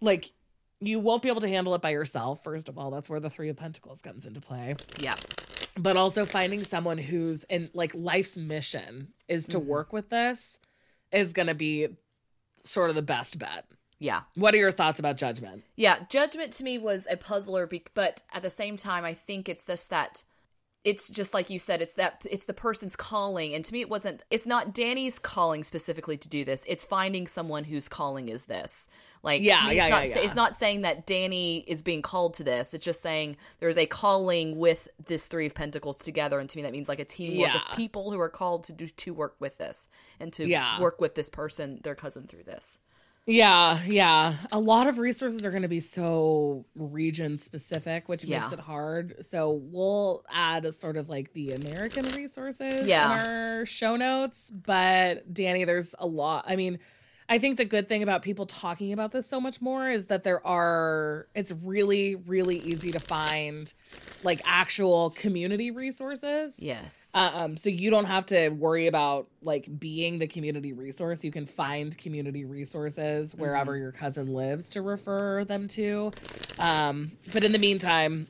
[0.00, 0.32] like,
[0.80, 2.42] you won't be able to handle it by yourself.
[2.42, 4.74] First of all, that's where the Three of Pentacles comes into play.
[4.98, 5.14] yeah,
[5.78, 9.64] But also finding someone who's in like life's mission is to Mhm.
[9.66, 10.58] work with this
[11.12, 11.86] is going to be
[12.64, 13.64] sort of the best bet.
[14.02, 15.62] Yeah, What are your thoughts about judgment?
[15.76, 16.00] yeah.
[16.10, 19.64] Judgment to me was a puzzler, be- but at the same time, I think it's
[19.64, 20.24] just that.
[20.84, 21.80] It's just like you said.
[21.80, 24.24] It's that it's the person's calling, and to me, it wasn't.
[24.32, 26.64] It's not Danny's calling specifically to do this.
[26.68, 28.88] It's finding someone whose calling is this.
[29.22, 30.22] Like, Yeah, me, yeah, it's not, yeah, yeah.
[30.26, 32.74] It's not saying that Danny is being called to this.
[32.74, 36.62] It's just saying there's a calling with this Three of Pentacles together, and to me,
[36.64, 37.60] that means like a teamwork Yeah.
[37.70, 39.88] of people who are called to do to work with this
[40.18, 40.48] and to
[40.80, 42.80] work with this person, their cousin, through this.
[43.24, 44.34] Yeah, yeah.
[44.50, 49.24] A lot of resources are going to be so region specific, which makes it hard.
[49.24, 53.12] So we'll add a sort of like the American resources Yeah.
[53.22, 54.50] in our show notes.
[54.50, 56.46] But Danny, there's a lot.
[56.48, 56.80] I mean,
[57.32, 60.22] I think the good thing about people talking about this so much more is that
[60.22, 63.72] there are, it's really, really easy to find
[64.22, 66.62] like actual community resources.
[66.62, 67.10] Yes.
[67.14, 71.24] Um, so you don't have to worry about like being the community resource.
[71.24, 76.10] You can find community resources wherever your cousin lives to refer them to.
[76.58, 78.26] Um, but in the meantime,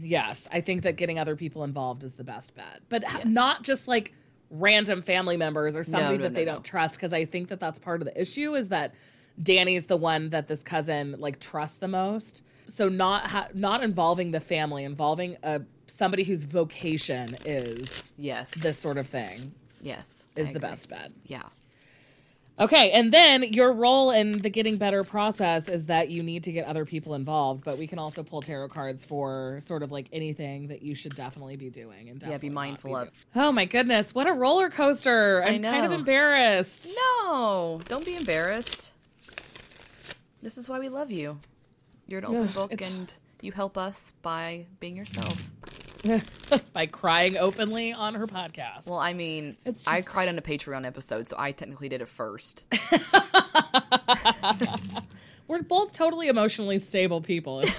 [0.00, 2.80] yes, I think that getting other people involved is the best bet.
[2.88, 3.26] But Yes.
[3.26, 4.14] not just like
[4.50, 6.52] random family members or somebody no, that no, they no.
[6.52, 8.94] don't trust because I think that that's part of the issue is that
[9.42, 12.42] Danny's the one that this cousin like trusts the most.
[12.68, 18.50] So not ha- not involving the family, involving a somebody whose vocation is yes.
[18.60, 20.26] this sort of thing yes.
[20.34, 20.70] is I the agree.
[20.70, 21.12] best bet.
[21.26, 21.42] Yeah.
[22.58, 26.52] Okay, and then your role in the getting better process is that you need to
[26.52, 30.06] get other people involved, but we can also pull tarot cards for sort of like
[30.10, 33.02] anything that you should definitely be doing and Yeah, be mindful of.
[33.08, 33.12] doing.
[33.34, 35.42] Oh my goodness, what a roller coaster!
[35.44, 36.96] I I'm kind of embarrassed.
[37.20, 38.90] No, don't be embarrassed.
[40.42, 41.38] This is why we love you.
[42.06, 45.50] You're an open Ugh, book, and you help us by being yourself.
[46.72, 48.86] By crying openly on her podcast.
[48.86, 52.08] Well, I mean, It's I cried on a Patreon episode, so I technically did it
[52.08, 52.64] first.
[55.48, 57.62] We're both totally emotionally stable people.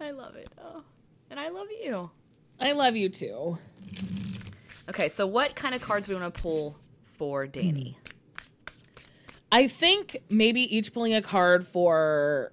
[0.00, 0.48] I love it.
[0.62, 0.82] Oh,
[1.30, 2.10] and I love you.
[2.60, 3.58] I love you too.
[4.88, 7.98] Okay, so what kind of cards we want to pull for Danny?
[7.98, 8.12] Hmm.
[9.52, 12.52] I think maybe each pulling a card for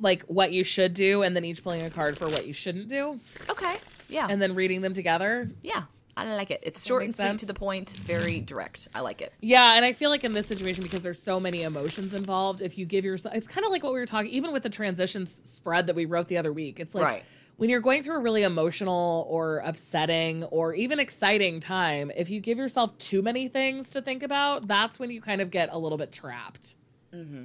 [0.00, 2.88] like what you should do, and then each pulling a card for what you shouldn't
[2.88, 3.76] do, Okay,
[4.08, 5.48] yeah, and then reading them together.
[5.62, 5.82] yeah,
[6.16, 6.60] I like it.
[6.64, 7.40] It's short and sweet sense?
[7.40, 8.88] to the point, very direct.
[8.94, 9.32] I like it.
[9.40, 12.76] Yeah, and I feel like in this situation because there's so many emotions involved, if
[12.76, 15.34] you give yourself, it's kind of like what we were talking, even with the transitions
[15.44, 16.78] spread that we wrote the other week.
[16.80, 17.24] It's like Right.
[17.56, 22.40] when you're going through a really emotional or upsetting or even exciting time, if you
[22.40, 25.78] give yourself too many things to think about, that's when you kind of get a
[25.78, 26.74] little bit trapped.
[27.14, 27.44] Mm-hmm.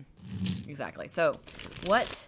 [0.69, 1.07] Exactly.
[1.07, 1.39] So,
[1.85, 2.27] what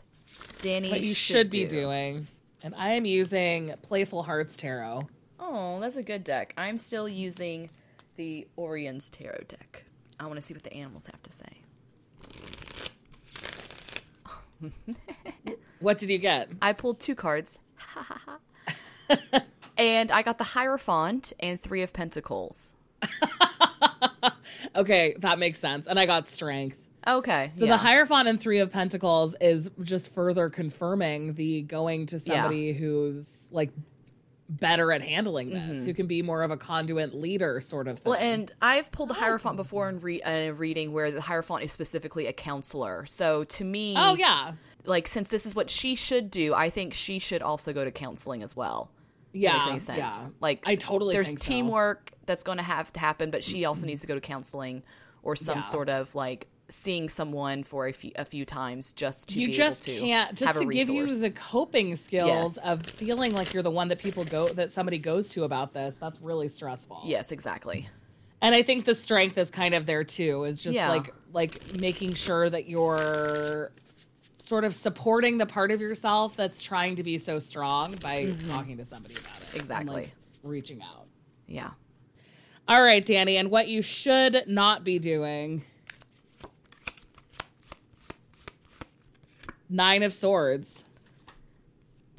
[0.61, 2.27] Danny What you should, be doing.
[2.63, 5.07] And I am using Playful Hearts Tarot.
[5.39, 6.53] Oh, that's a good deck.
[6.57, 7.69] I'm still using
[8.15, 9.85] the Orion's Tarot deck.
[10.19, 11.45] I want to see what the animals have to say.
[15.79, 16.49] What did you get?
[16.59, 17.59] I pulled two cards.
[19.77, 22.73] and I got the Hierophant and Three of Pentacles.
[24.75, 25.87] Okay, that makes sense.
[25.87, 26.77] And I got Strength.
[27.07, 27.51] Okay.
[27.53, 27.71] So yeah.
[27.71, 33.47] the Hierophant and Three of Pentacles is just further confirming the going to somebody who's
[33.51, 33.71] like
[34.49, 38.11] better at handling this, who can be more of a conduit leader sort of thing.
[38.11, 41.21] Well, and I've pulled the Hierophant before in, re- uh, in a reading where the
[41.21, 43.05] Hierophant is specifically a counselor.
[43.05, 44.53] So to me, oh yeah.
[44.85, 47.91] like since this is what she should do, I think she should also go to
[47.91, 48.89] counseling as well.
[49.33, 49.53] Yeah.
[49.53, 49.97] makes any sense.
[49.99, 50.27] Yeah.
[50.39, 51.47] Like I totally there's think so.
[51.47, 54.83] teamwork that's going to have to happen, but she also needs to go to counseling
[55.23, 55.61] or some Yeah.
[55.61, 59.53] sort of like seeing someone for a few, a few times just to you be
[59.53, 62.67] just able to can't just to give you the coping skills Yes.
[62.67, 65.95] of feeling like you're the one that people go that somebody goes to about this
[65.95, 67.87] that's really stressful yes, exactly.
[68.41, 70.89] and i think the strength is kind of there too is just Yeah.
[70.89, 73.71] like like making sure that you're
[74.37, 78.75] sort of supporting the part of yourself that's trying to be so strong by talking
[78.77, 79.57] to somebody about it Mm-hmm.
[79.59, 79.93] Exactly.
[79.95, 80.11] like,
[80.43, 81.07] reaching out
[81.47, 81.69] Yeah.
[82.67, 85.63] all right danny and what you should not be doing
[89.69, 90.83] nine of swords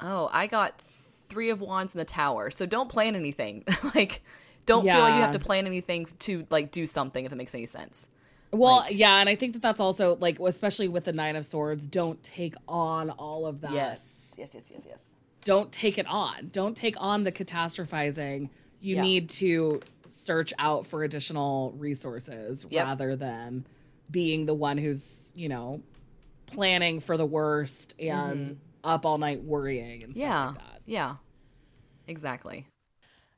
[0.01, 0.79] Oh, I got
[1.27, 2.49] three of wands in the tower.
[2.51, 3.65] So don't plan anything.
[3.95, 4.21] like,
[4.65, 7.53] don't feel like you have to plan anything to like do something if it makes
[7.53, 8.07] any sense.
[8.51, 11.87] Well, yeah, and I think that that's also like, especially with the Nine of Swords,
[11.87, 13.73] don't take on all of that.
[13.73, 15.03] Yes, yes, yes, yes, yes.
[15.43, 16.49] Don't take it on.
[16.51, 18.49] Don't take on the catastrophizing.
[18.81, 19.01] You Yeah.
[19.01, 22.85] need to search out for additional resources Yep.
[22.85, 23.65] rather than
[24.09, 25.81] being the one who's, you know,
[26.51, 30.31] planning for the worst and up all night worrying and stuff Mm-hmm.
[30.33, 30.81] Yeah, like that.
[30.85, 31.15] yeah,
[32.07, 32.67] exactly.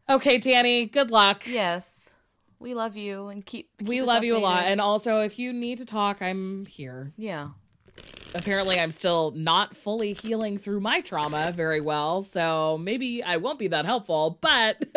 [0.09, 1.43] Okay, Danny, good luck.
[1.47, 2.13] Yes,
[2.59, 3.69] we love you and keep.
[3.77, 4.63] keep we love you a lot.
[4.65, 7.13] And also, if you need to talk, I'm here.
[7.17, 7.49] yeah,
[8.35, 13.59] apparently I'm still not fully healing through my trauma very well, so maybe I won't
[13.59, 14.83] be that helpful, but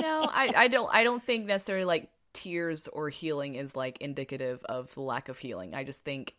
[0.00, 0.88] no, I, I don't.
[0.94, 5.38] I don't think necessarily like tears or healing is like indicative of the lack of
[5.38, 5.74] healing.
[5.74, 6.36] I just think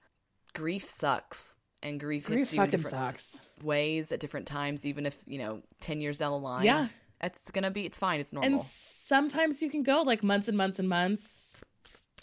[0.53, 3.37] grief sucks, and grief, grief hits you in different sucks.
[3.63, 4.85] ways at different times.
[4.85, 6.87] Even if you know, ten years down the line, Yeah.
[7.21, 7.85] it's gonna be.
[7.85, 8.19] It's fine.
[8.19, 8.51] It's normal.
[8.51, 11.59] And sometimes you can go like months and months and months.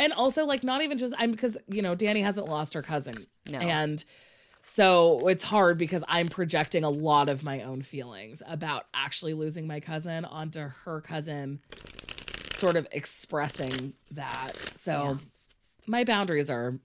[0.01, 3.26] And also like not even just I'm because, you know, Danny hasn't lost her cousin.
[3.51, 3.59] No.
[3.59, 4.05] And
[4.62, 9.66] so it's hard because I'm projecting a lot of my own feelings about actually losing
[9.66, 11.61] my cousin onto her cousin
[12.53, 14.53] sort of expressing that.
[14.76, 15.18] So
[15.87, 16.79] my boundaries are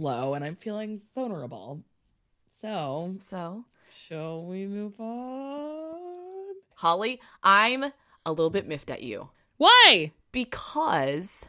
[0.00, 1.82] low and I'm feeling vulnerable.
[2.60, 6.54] So, so shall we move on?
[6.76, 10.12] Holly, I'm a little bit miffed at you Why?
[10.32, 11.46] because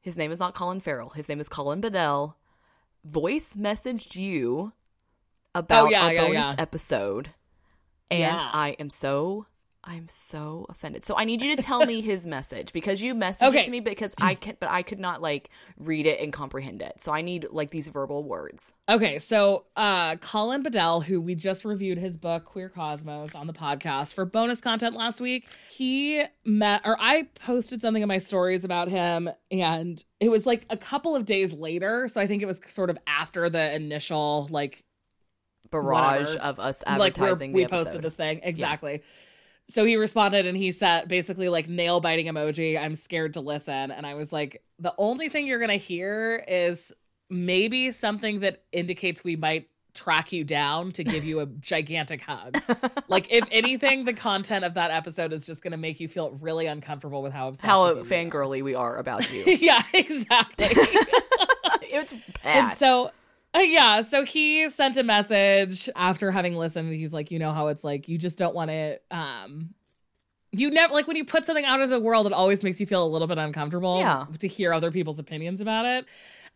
[0.00, 1.10] his name is not Colin Farrell.
[1.10, 2.36] His name is Colin Bedell.
[3.04, 4.72] Voice messaged you
[5.54, 6.54] about Oh, yeah, our yeah, bonus yeah.
[6.58, 7.30] episode,
[8.10, 8.36] and.
[8.36, 9.46] I am so
[9.90, 11.02] I'm so offended.
[11.04, 13.60] So I need you to tell me his message because you messaged Okay.
[13.60, 16.82] it to me because I can but I could not like read it and comprehend
[16.82, 17.00] it.
[17.00, 18.74] So I need like these verbal words.
[18.88, 23.54] Okay, so uh Colin Bedell, who we just reviewed his book Queer Cosmos on the
[23.54, 28.64] podcast for bonus content last week, he met or I posted something in my stories
[28.64, 32.46] about him and it was like a couple of days later, so I think it
[32.46, 34.84] was sort of after the initial like
[35.70, 36.38] Barrage Whatever.
[36.40, 37.84] of us like advertising we the episode.
[37.84, 39.02] posted this thing exactly.
[39.70, 42.80] So he responded and he said basically like nail biting emoji.
[42.80, 46.92] I'm scared to listen, and I was like, the only thing you're gonna hear is
[47.30, 52.56] maybe something that indicates we might track you down to give you a gigantic hug.
[53.10, 56.66] Like if anything, the content of that episode is just gonna make you feel really
[56.66, 58.04] uncomfortable with how obsessed How you are.
[58.04, 59.44] fangirly we are about you.
[59.60, 60.66] yeah, exactly.
[61.90, 62.12] it's
[62.42, 62.68] bad.
[62.68, 63.10] And so,
[63.60, 66.92] yeah, so he sent a message after having listened.
[66.94, 69.74] He's like, you know how it's like, you just don't want to, um,
[70.52, 72.86] you never like when you put something out into the world, it always makes you
[72.86, 74.24] feel a little bit uncomfortable Yeah.
[74.38, 76.06] to hear other people's opinions about it.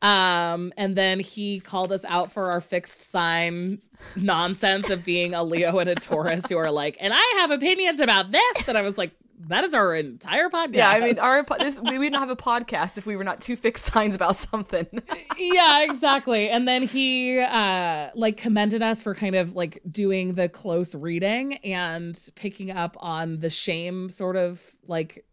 [0.00, 3.80] Um, and then he called us out for our fixed sign
[4.16, 8.00] nonsense of being a Leo and a Taurus who are like, and I have opinions
[8.00, 8.68] about this.
[8.68, 9.12] And I was like,
[9.48, 10.74] That is our entire podcast.
[10.74, 13.40] Yeah, I mean, our this, we would not have a podcast if we were not
[13.40, 14.86] two fixed signs about something.
[15.38, 16.48] yeah, exactly.
[16.48, 21.54] And then he uh like commended us for kind of like doing the close reading
[21.58, 25.24] and picking up on the shame sort of like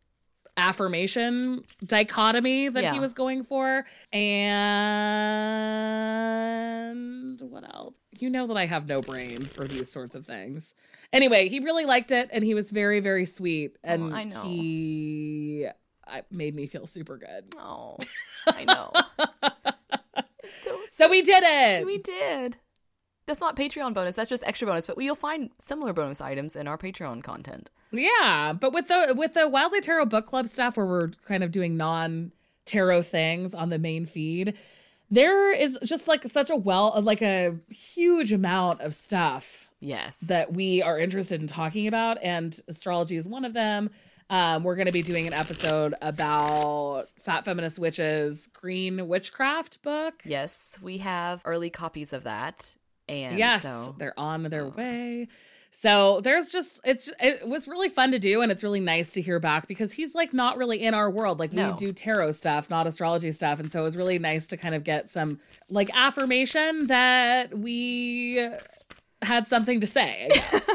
[0.60, 2.94] affirmation dichotomy that Yeah.
[2.94, 3.86] he was going for.
[6.92, 7.96] And what else?
[8.20, 10.76] You know that I have no brain for these sorts of things.
[11.14, 13.78] Anyway, he really liked it and he was very, very sweet.
[13.84, 14.42] And Oh, I know.
[14.44, 15.68] he
[16.08, 17.54] uh, made me feel super good.
[17.58, 17.98] oh,
[18.48, 18.92] I know.
[20.52, 21.86] So So we did it.
[21.86, 22.58] We did.
[23.30, 24.18] That's not Patreon bonus.
[24.18, 24.88] That's just extra bonus.
[24.88, 27.70] But you'll find similar bonus items in our Patreon content.
[27.92, 31.52] Yeah, but with the with the Wildly Tarot book club stuff where we're kind of
[31.52, 32.32] doing non
[32.66, 34.56] tarot things on the main feed,
[35.10, 40.18] there is just like such a well like a huge amount of stuff Yes.
[40.20, 43.90] that we are interested in talking about and astrology is one of them.
[44.30, 50.22] Um, we're going to be doing an episode about Fat Feminist Witches Green Witchcraft book.
[50.26, 52.76] yes, we have early copies of that.
[53.10, 55.28] And yes, so they're on their um, way.
[55.72, 59.22] So there's just it's it was really fun to do and it's really nice to
[59.22, 61.40] hear back because he's like not really in our world.
[61.40, 61.70] Like No.
[61.72, 63.60] we do tarot stuff, not astrology stuff.
[63.60, 65.40] And so it was really nice to kind of get some
[65.70, 68.48] like affirmation that we
[69.22, 70.70] had something to say, guess.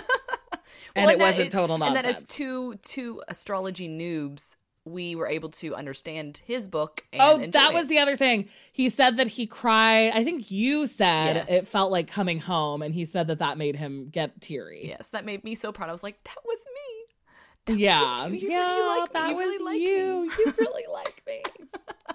[0.95, 2.07] and Well, it wasn't total And nonsense.
[2.07, 4.55] that as two two astrology noobs,
[4.87, 7.01] we were able to understand his book.
[7.13, 7.89] And Oh, that was it.
[7.89, 8.49] the other thing.
[8.73, 10.11] He said that he cried.
[10.15, 11.51] I think you said Yes.
[11.51, 14.87] it felt like coming home, and he said that that made him get teary.
[14.89, 15.89] Yes, that made me so proud.
[15.89, 17.77] I was like, that was me.
[17.77, 18.35] Yeah, you.
[18.37, 19.21] You yeah, really like me.
[19.21, 20.23] that You was really like you.
[20.27, 20.33] me.
[20.45, 21.43] You really like me.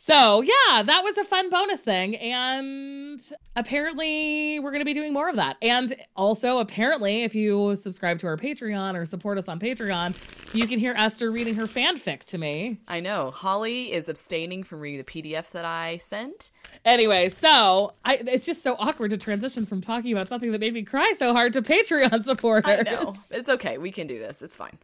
[0.00, 3.20] So yeah, that was a fun bonus thing, and
[3.56, 5.56] apparently we're going to be doing more of that.
[5.60, 10.14] And also, apparently, if you subscribe to our Patreon or support us on Patreon,
[10.54, 12.78] you can hear Esther reading her fanfic to me.
[12.86, 13.32] I know.
[13.32, 16.52] Holly is abstaining from reading the PDF that I sent.
[16.84, 20.74] Anyway, so I, it's just so awkward to transition from talking about something that made
[20.74, 22.86] me cry so hard to Patreon supporters.
[22.86, 23.16] I know.
[23.32, 23.78] It's okay.
[23.78, 24.42] We can do this.
[24.42, 24.78] It's fine.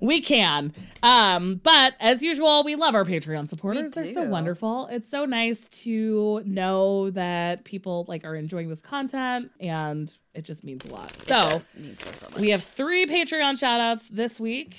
[0.00, 0.72] We can.
[1.02, 3.92] Um, but as usual, we love our Patreon supporters.
[3.92, 4.86] They're so wonderful.
[4.88, 10.62] It's so nice to know that people like are enjoying this content and it just
[10.64, 11.10] means a lot.
[11.22, 14.76] So so, so we have three Patreon shout outs this week.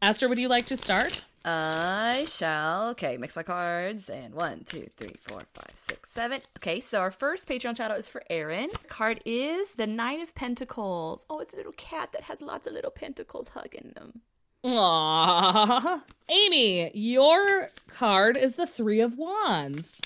[0.00, 1.24] Esther, would you like to start?
[1.44, 2.90] I shall.
[2.90, 4.08] Okay, mix my cards.
[4.08, 6.40] And one, two, three, four, five, six, seven.
[6.58, 8.68] Okay, so our first Patreon shout out is for Aaron.
[8.88, 11.26] Card is the Nine of Pentacles.
[11.28, 14.20] Oh, it's a little cat that has lots of little pentacles hugging them.
[14.64, 16.02] Aww.
[16.28, 20.00] Amy, your card is the Three of Wands.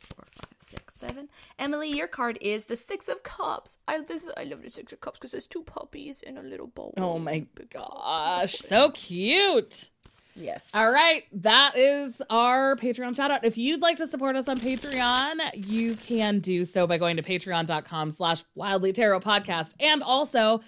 [0.00, 1.28] Four, five, six, seven.
[1.60, 3.78] Emily, your card is the Six of Cups.
[3.86, 6.66] I this I love the Six of Cups because there's two puppies in a little
[6.66, 6.94] bowl.
[6.96, 9.90] Oh my gosh, so cute.
[10.34, 10.70] Yes.
[10.72, 13.44] All right, that is our Patreon shout out.
[13.44, 17.22] If you'd like to support us on Patreon, you can do so by going to
[17.22, 19.74] patreon.com slash wildly tarot podcast.
[19.78, 20.62] And also,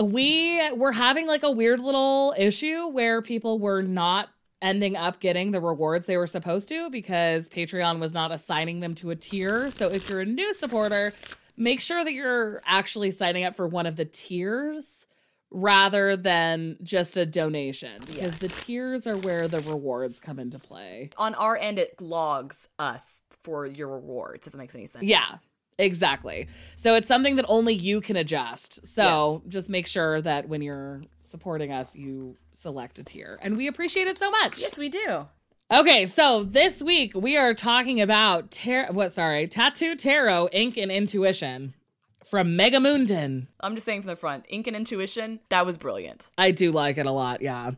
[0.00, 4.28] we were having like a weird little issue where people were not
[4.60, 8.94] ending up getting the rewards they were supposed to because Patreon was not assigning them
[8.96, 9.70] to a tier.
[9.70, 11.12] So if you're a new supporter,
[11.56, 15.06] make sure that you're actually signing up for one of the tiers
[15.52, 18.38] rather than just a donation because Yes.
[18.38, 21.10] the tiers are where the rewards come into play.
[21.18, 25.04] On our end, it logs us for your rewards, if it makes any sense.
[25.04, 25.36] Yeah,
[25.78, 26.48] exactly.
[26.76, 28.86] So it's something that only you can adjust.
[28.86, 33.38] So just make sure that when you're supporting us, you select a tier.
[33.42, 34.60] And we appreciate it so much.
[34.60, 35.26] Yes, we do.
[35.74, 40.92] Okay, so this week we are talking about tar- what sorry, Tattoo Tarot, Ink and
[40.92, 41.72] Intuition
[42.24, 43.46] from Megamunden.
[43.60, 46.30] I'm just saying from the front, Ink and Intuition, that was brilliant.
[46.38, 47.72] I do like it a lot, yeah.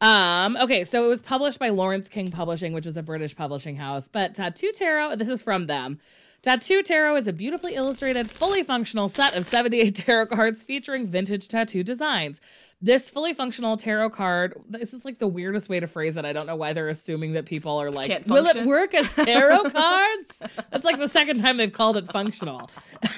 [0.00, 3.76] Um, okay, so it was published by Laurence King Publishing, which is a British publishing
[3.76, 4.08] house.
[4.08, 5.98] But Tattoo Tarot, this is from them.
[6.42, 11.48] Tattoo Tarot is a beautifully illustrated, fully functional set of 78 tarot cards featuring vintage
[11.48, 12.40] tattoo designs.
[12.82, 16.24] This fully functional tarot card, this is like the weirdest way to phrase it.
[16.26, 19.70] I don't know why they're assuming that people are like, will it work as tarot
[19.70, 20.42] cards?
[20.70, 22.70] That's like the second time they've called it functional.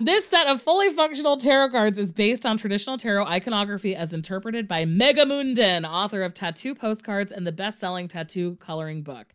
[0.00, 4.68] This set of fully functional tarot cards is based on traditional tarot iconography as interpreted
[4.68, 9.34] by Mega Megamunden, author of Tattoo Postcards and the best selling tattoo coloring book.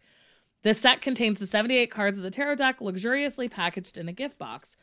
[0.61, 4.37] This set contains the 78 cards of the tarot deck luxuriously packaged in a gift
[4.37, 4.77] box.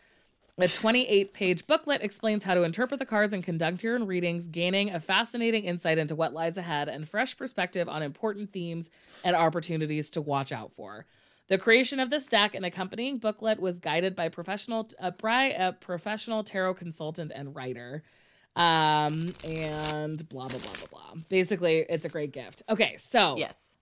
[0.63, 4.47] A 28 page booklet explains how to interpret the cards and conduct your own readings,
[4.49, 8.91] gaining a fascinating insight into what lies ahead and fresh perspective on important themes
[9.25, 11.07] and opportunities to watch out for.
[11.49, 15.73] The creation of this deck and accompanying booklet was guided by professional uh, by a
[15.73, 18.03] professional tarot consultant and writer.
[18.57, 21.23] Um, and blah blah blah blah blah.
[21.29, 22.63] Basically, it's a great gift.
[22.69, 23.75] Okay, so Yes.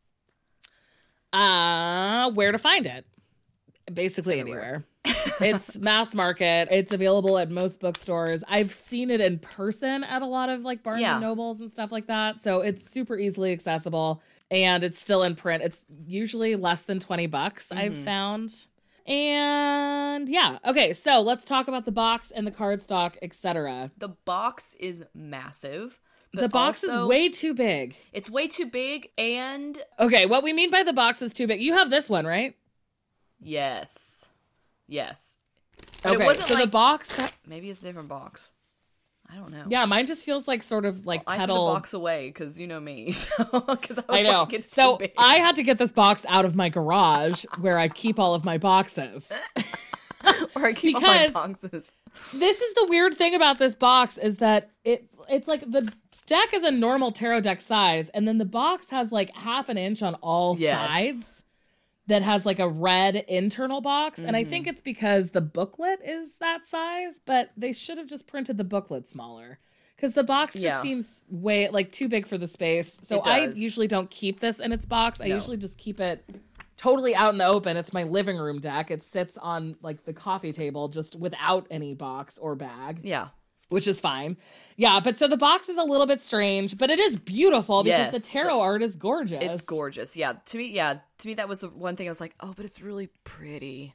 [1.33, 3.05] uh where to find it?
[3.93, 4.63] Basically Everywhere.
[4.63, 4.85] anywhere.
[5.41, 6.69] It's mass market.
[6.71, 8.43] It's available at most bookstores.
[8.49, 11.13] I've seen it in person at a lot of like Barnes Yeah.
[11.15, 12.41] and Nobles and stuff like that.
[12.41, 15.63] So it's super easily accessible and it's still in print.
[15.63, 18.05] It's usually less than 20 bucks I've Mm-hmm.
[18.05, 18.51] found.
[19.07, 23.91] And yeah, okay, so let's talk about the box and the cardstock, etc.
[23.97, 25.99] The box is massive.
[26.35, 27.97] but The box is way too big.
[28.13, 31.61] It's way too big, and Okay, what we mean by the box is too big.
[31.63, 32.55] You have this one, right?
[33.41, 34.27] yes,
[34.89, 35.37] yes.
[36.03, 37.17] But okay, so the like box
[37.47, 38.51] maybe it's a different box.
[39.31, 39.65] I don't know.
[39.69, 42.67] Yeah, mine just feels like sort of like I threw the box away because you
[42.67, 43.13] know me.
[43.13, 44.41] So because I, I know.
[44.45, 45.13] like, it's too so big.
[45.19, 48.45] I had to get this box out of my garage where I keep all of
[48.45, 49.31] my boxes.
[50.57, 51.93] or I keep all my boxes.
[52.35, 55.93] this is the weird thing about this box is that it it's like the
[56.27, 59.77] deck is a normal tarot deck size, and then the box has like half an
[59.77, 60.89] inch on all Yes.
[60.89, 61.43] sides
[62.09, 64.19] that has like a red internal box.
[64.19, 64.51] And I Mm-hmm.
[64.51, 68.65] think it's because the booklet is that size, but they should have just printed the
[68.65, 69.59] booklet smaller.
[69.97, 70.81] Because the box just Yeah.
[70.83, 72.99] seems way like too big for the space.
[73.03, 75.21] So I usually don't keep this in its box.
[75.21, 75.35] I No.
[75.35, 76.25] usually just keep it
[76.77, 77.77] totally out in the open.
[77.77, 78.91] It's my living room deck.
[78.91, 83.29] It sits on like the coffee table just without any box or bag Yeah.
[83.69, 84.37] Which is fine.
[84.77, 88.13] Yeah, but so the box is a little bit strange, but it is beautiful because
[88.13, 89.43] the tarot art is gorgeous.
[89.43, 90.17] It's gorgeous.
[90.17, 90.35] Yeah.
[90.47, 90.99] To me, yeah.
[91.19, 93.95] To me, that was the one thing I was like, oh, but it's really pretty.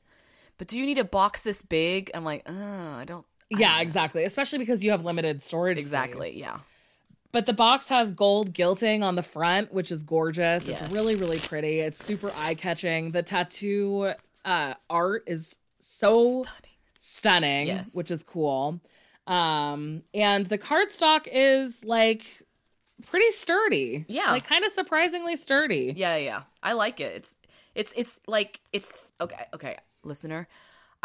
[0.57, 2.11] But do you need a box this big?
[2.13, 3.25] I'm like, uh, I don't.
[3.53, 4.23] I Yeah, don't exactly.
[4.25, 5.77] Especially because you have limited storage.
[5.77, 6.31] Exactly.
[6.31, 6.41] space.
[6.41, 6.59] Yeah.
[7.31, 10.67] But the box has gold gilting on the front, which is gorgeous.
[10.67, 10.81] Yes.
[10.81, 11.79] It's really, really pretty.
[11.79, 13.11] It's super eye catching.
[13.11, 14.11] The tattoo
[14.45, 16.69] uh, art is so Stunning.
[16.99, 17.95] stunning, Yes.
[17.95, 18.79] which is cool.
[19.27, 22.25] Um, and the cardstock is like
[23.07, 24.05] pretty sturdy.
[24.07, 24.31] Yeah.
[24.31, 25.93] Like kind of surprisingly sturdy.
[25.95, 26.43] Yeah, yeah.
[26.61, 27.13] I like it.
[27.15, 27.35] It's
[27.75, 30.47] it's it's like it's okay, okay, listener.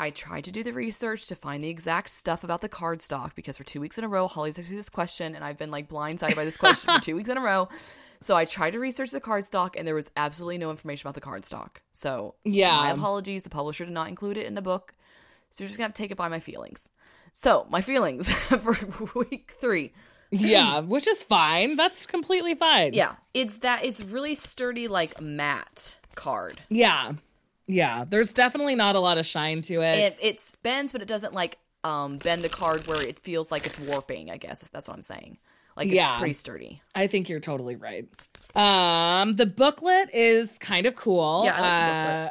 [0.01, 3.57] I tried to do the research to find the exact stuff about the cardstock because
[3.57, 5.89] for two weeks in a row, Holly's asked me this question, and I've been like
[5.89, 7.69] blindsided by this question for two weeks in a row.
[8.21, 11.21] So I tried to research the cardstock, and there was absolutely no information about the
[11.21, 11.79] cardstock.
[11.93, 12.77] So Yeah.
[12.77, 13.43] my apologies.
[13.45, 14.95] The publisher did not include it in the book,
[15.51, 16.91] so you're just gonna have to take it by my feelings.
[17.41, 18.77] So my feelings for
[19.15, 19.93] week three.
[20.33, 21.77] yeah, which is fine.
[21.77, 22.95] That's completely fine.
[22.95, 26.61] Yeah, it's that it's really sturdy, like matte card.
[26.69, 27.13] Yeah.
[27.69, 28.05] Yeah.
[28.09, 29.99] There's definitely not a lot of shine to it.
[29.99, 33.67] it it bends, but it doesn't like um bend the card where it feels like
[33.67, 34.33] it's warping.
[34.33, 35.39] I guess if that's what I'm saying.
[35.77, 36.19] Like it's Yeah.
[36.19, 36.83] pretty sturdy.
[36.97, 38.09] I think you're totally right.
[38.57, 41.43] Um, the booklet is kind of cool.
[41.45, 42.27] Yeah, I like the booklet.
[42.27, 42.31] Uh,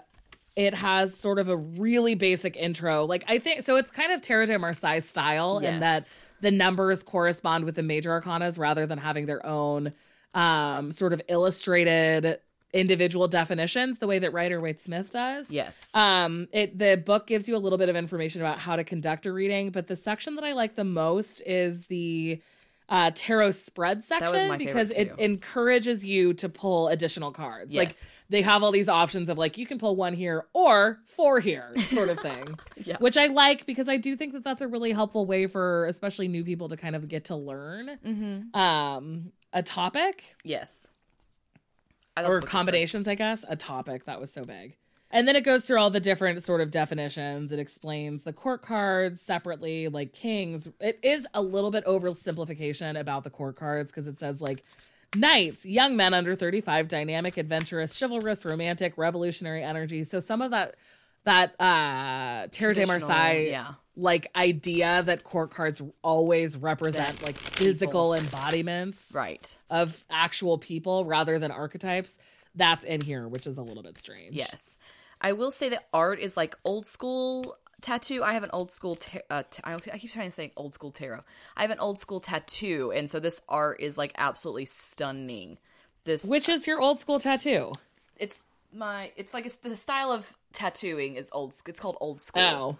[0.57, 3.05] it has sort of a really basic intro.
[3.05, 7.03] Like I think so it's kind of Tarot de Marseille style in that the numbers
[7.03, 9.93] correspond with the major arcanas rather than having their own
[10.33, 12.39] um sort of illustrated
[12.73, 15.51] individual definitions the way that Rider Waite Smith does.
[15.51, 15.93] Yes.
[15.93, 19.27] Um, it the book gives you a little bit of information about how to conduct
[19.27, 22.41] a reading, but the section that I like the most is the
[22.89, 25.23] uh, tarot spread section because it too.
[25.23, 27.73] encourages you to pull additional cards.
[27.73, 27.85] Yes.
[27.85, 27.95] Like
[28.29, 31.73] they have all these options of like you can pull one here or four here,
[31.87, 32.57] sort of thing.
[32.83, 32.97] Yeah.
[32.99, 36.27] Which I like because I do think that that's a really helpful way for especially
[36.27, 38.57] new people to kind of get to learn mm-hmm.
[38.57, 40.87] um, a topic Yes.
[42.15, 42.51] Or book was great.
[42.51, 43.43] combinations, I guess.
[43.49, 44.77] A topic that was so big.
[45.09, 47.51] And then it goes through all the different sort of definitions.
[47.51, 50.67] It explains the court cards separately, like kings.
[50.81, 54.63] It is a little bit oversimplification about the court cards because it says like
[55.15, 60.03] knights, young men under 35, dynamic, adventurous, chivalrous, romantic, revolutionary energy.
[60.03, 60.75] So some of that
[61.23, 63.73] that uh Tarot de Marseille yeah.
[63.97, 69.57] like idea that court cards always represent like physical embodiments Right.
[69.69, 72.17] of actual people rather than archetypes
[72.55, 74.77] that's in here which is a little bit strange Yes.
[75.21, 78.23] I will say that art is like old school tattoo.
[78.23, 78.95] I have an old school.
[78.95, 81.21] Ta- uh, ta- I I keep trying to say old school tarot.
[81.55, 85.57] I have an old school tattoo, and so this art is like absolutely stunning.
[86.05, 87.73] This which is your old school tattoo
[88.15, 88.43] it's
[88.73, 91.53] my it's like it's the style of tattooing is old.
[91.67, 92.41] It's called old school.
[92.41, 92.77] oh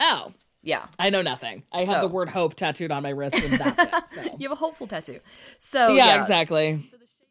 [0.00, 0.32] oh
[0.62, 0.86] Yeah.
[0.98, 4.04] i know nothing i have the word hope tattooed on my wrist and that's it
[4.14, 4.36] so.
[4.38, 5.18] You have a hopeful tattoo.
[5.58, 6.88] So yeah, yeah, exactly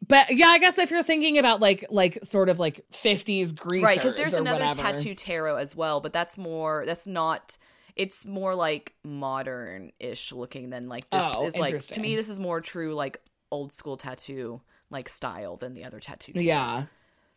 [0.08, 3.84] but yeah i guess if you're thinking about like like sort of like 50s greasers
[3.86, 4.92] Right, because there's another whatever.
[4.92, 7.56] tattoo tarot as well, but that's more that's not
[7.94, 12.28] it's more like modern ish looking than like this Oh, is like to me this
[12.28, 16.32] is more true like old school tattoo like style than the other tattoo.
[16.32, 16.44] tarot.
[16.44, 16.84] yeah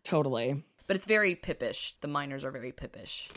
[0.04, 1.96] totally But it's very pippish.
[2.02, 3.30] The miners are very pippish.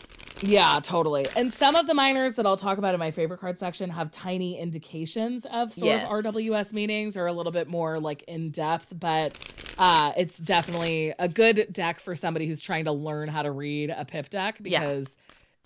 [0.47, 1.27] Yeah, totally.
[1.37, 4.11] And some of the minors that I'll talk about in my favorite card section have
[4.11, 6.05] tiny indications of sort Yes.
[6.05, 9.37] of RWS meanings or a little bit more like in depth, but
[9.79, 13.91] uh, it's definitely a good deck for somebody who's trying to learn how to read
[13.91, 14.81] a pip deck Yeah.
[14.81, 15.17] because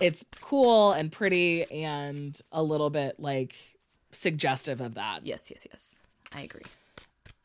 [0.00, 3.56] it's cool and pretty and a little bit like
[4.12, 5.26] suggestive of that.
[5.26, 5.98] Yes, yes, yes.
[6.34, 6.62] I agree.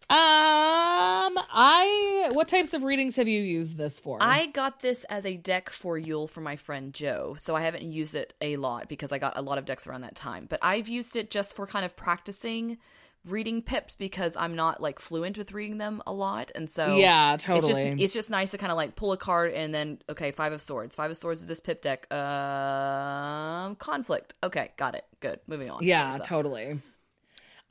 [0.10, 4.18] Um, I what types of readings have you used this for?
[4.22, 7.84] I got this as a deck for Yule for my friend Joe, so I haven't
[7.84, 10.46] used it a lot because I got a lot of decks around that time.
[10.50, 12.78] But I've used it just for kind of practicing
[13.26, 17.34] reading pips because I'm not like fluent with reading them a lot, and so yeah,
[17.36, 18.04] It's just totally.
[18.04, 20.62] it's just nice to kind of like pull a card and then okay, five of
[20.62, 20.94] swords.
[20.96, 22.12] Five of swords is this pip deck.
[22.14, 24.34] Um, conflict.
[24.44, 25.06] Okay, got it.
[25.22, 25.40] Good.
[25.48, 25.82] Moving on.
[25.84, 26.28] Yeah, Sort of stuff.
[26.28, 26.82] totally.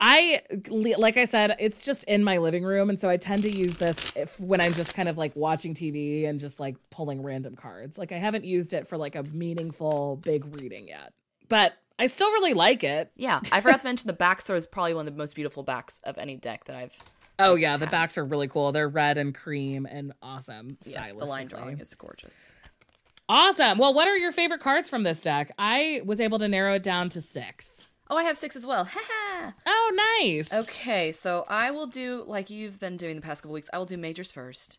[0.05, 3.49] I like I said, it's just in my living room, and so I tend to
[3.49, 7.23] use this if when I'm just kind of like watching TV and just like pulling
[7.23, 7.97] random cards.
[7.97, 11.13] Like I haven't used it for like a meaningful big reading yet,
[11.47, 13.11] but I still really like it.
[13.15, 15.63] Yeah, I forgot to mention the back sword is probably one of the most beautiful
[15.63, 16.97] backs of any deck that I've.
[17.39, 18.73] Oh yeah, the backs are really cool.
[18.73, 20.77] They're red and cream and awesome.
[20.85, 22.45] Yes, the line drawing is gorgeous.
[23.29, 23.77] Awesome.
[23.77, 25.53] Well, what are your favorite cards from this deck?
[25.57, 27.87] I was able to narrow it down to six.
[28.13, 28.85] Oh, I have six as well.
[28.93, 29.53] Ha ha.
[29.65, 30.53] Oh, nice.
[30.53, 33.69] Okay, so I will do like you've been doing the past couple weeks.
[33.73, 34.77] I will do majors first.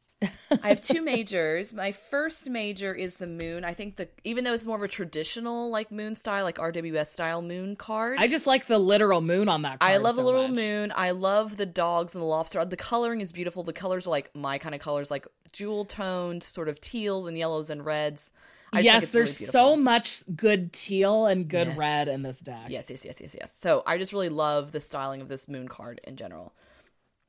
[0.62, 1.74] I have two majors.
[1.74, 3.64] My first major is the moon.
[3.64, 7.08] I think the even though it's more of a traditional like moon style, like RWS
[7.08, 8.18] style moon card.
[8.20, 9.92] I just like the literal moon on that card.
[9.92, 10.56] I love the so little much.
[10.56, 10.92] moon.
[10.94, 12.64] I love the dogs and the lobster.
[12.64, 13.64] The coloring is beautiful.
[13.64, 17.36] The colors are like my kind of colors, like jewel toned, sort of teals and
[17.36, 18.30] yellows and reds.
[18.74, 21.76] I yes, there's really so much good teal and good Yes.
[21.78, 22.66] red in this deck.
[22.68, 23.52] Yes, yes, yes, yes, yes.
[23.54, 26.54] So I just really love the styling of this moon card in general.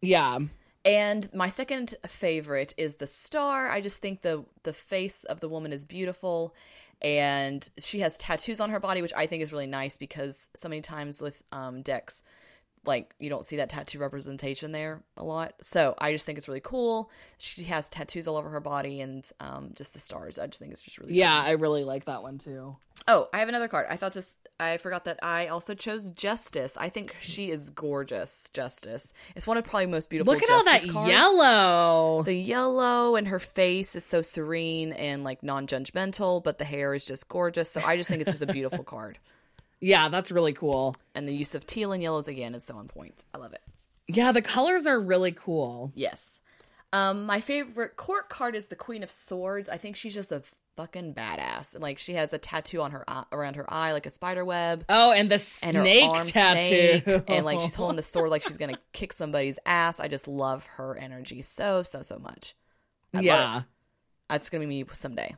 [0.01, 0.39] Yeah.
[0.83, 3.69] And my second favorite is the star.
[3.69, 6.55] I just think the the face of the woman is beautiful
[7.01, 10.69] and she has tattoos on her body which I think is really nice because so
[10.69, 12.23] many times with um decks
[12.85, 15.53] like you don't see that tattoo representation there a lot.
[15.61, 17.09] So I just think it's really cool.
[17.37, 20.39] She has tattoos all over her body and um just the stars.
[20.39, 22.75] I just think it's just really Yeah, I really like that one too.
[23.07, 23.85] Oh, I have another card.
[23.89, 24.37] I thought this.
[24.59, 26.75] I forgot that I also chose Justice.
[26.75, 28.49] I think she is gorgeous.
[28.53, 29.13] Justice.
[29.35, 30.33] It's one of probably most beautiful.
[30.33, 31.09] Look at all that cards.
[31.09, 32.23] yellow.
[32.23, 37.05] The yellow and her face is so serene and like non-judgmental, but the hair is
[37.05, 37.69] just gorgeous.
[37.69, 39.19] So I just think it's just a beautiful card.
[39.79, 40.95] Yeah, that's really cool.
[41.13, 43.25] And the use of teal and yellows again is so on point.
[43.33, 43.61] I love it.
[44.07, 45.91] Yeah, the colors are really cool.
[45.95, 46.39] Yes.
[46.93, 49.67] Um, my favorite court card is the Queen of Swords.
[49.67, 50.43] I think she's just a
[50.77, 51.73] fucking badass.
[51.73, 54.45] And like she has a tattoo on her eye, around her eye like a spider
[54.45, 54.85] web.
[54.89, 57.01] Oh, and the and snake her arm tattoo.
[57.01, 59.99] snake, and like she's holding the sword like she's gonna kick somebody's ass.
[59.99, 62.55] I just love her energy so so so much.
[63.13, 63.61] I yeah.
[64.29, 65.35] That's gonna be me someday.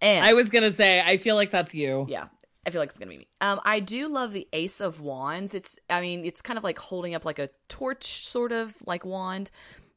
[0.00, 2.06] And I was gonna say, I feel like that's you.
[2.08, 2.28] yeah,
[2.66, 3.28] I feel like it's gonna be me.
[3.40, 5.54] Um, I do love the Ace of Wands.
[5.54, 9.04] It's I mean it's kind of like holding up like a torch sort of like
[9.04, 9.50] wand,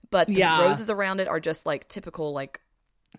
[0.09, 0.61] but the Yeah.
[0.61, 2.61] roses around it are just like typical like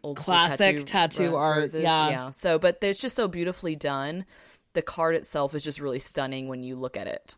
[0.02, 1.82] old Classic tattoo ro- art, Roses.
[1.82, 2.08] yeah.
[2.08, 2.30] yeah.
[2.30, 4.24] So, but it's just so beautifully done.
[4.72, 7.36] The card itself is just really stunning when you look at it.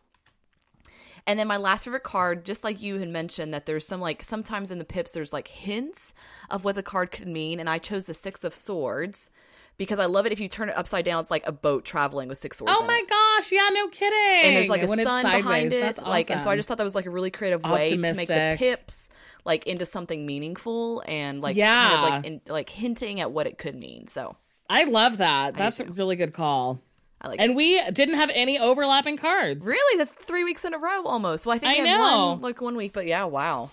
[1.27, 4.23] And then my last favorite card, just like you had mentioned, that there's some like
[4.23, 6.13] sometimes in the pips there's like hints
[6.49, 9.29] of what the card could mean, and I chose the Six of Swords
[9.77, 10.31] because I love it.
[10.31, 12.73] If you turn it upside down, it's like a boat traveling with six swords.
[12.75, 13.09] Oh in my it.
[13.09, 13.51] gosh!
[13.51, 14.45] Yeah, no kidding.
[14.47, 16.67] And there's like a When it's sun behind it, that's like, and so I just
[16.67, 19.09] thought that was like a really creative way to make the pips
[19.45, 21.95] like into something meaningful and like kind Yeah.
[21.95, 24.07] of like in, like hinting at what it could mean.
[24.07, 24.35] So
[24.69, 25.53] I love that.
[25.53, 26.81] That's a really good call.
[27.21, 27.39] I like.
[27.39, 27.55] And it.
[27.55, 29.65] we didn't have any overlapping cards.
[29.65, 31.45] Really, that's three weeks in a row almost.
[31.45, 32.27] Well, I think I we had know.
[32.31, 33.69] one like one week, but yeah, wow.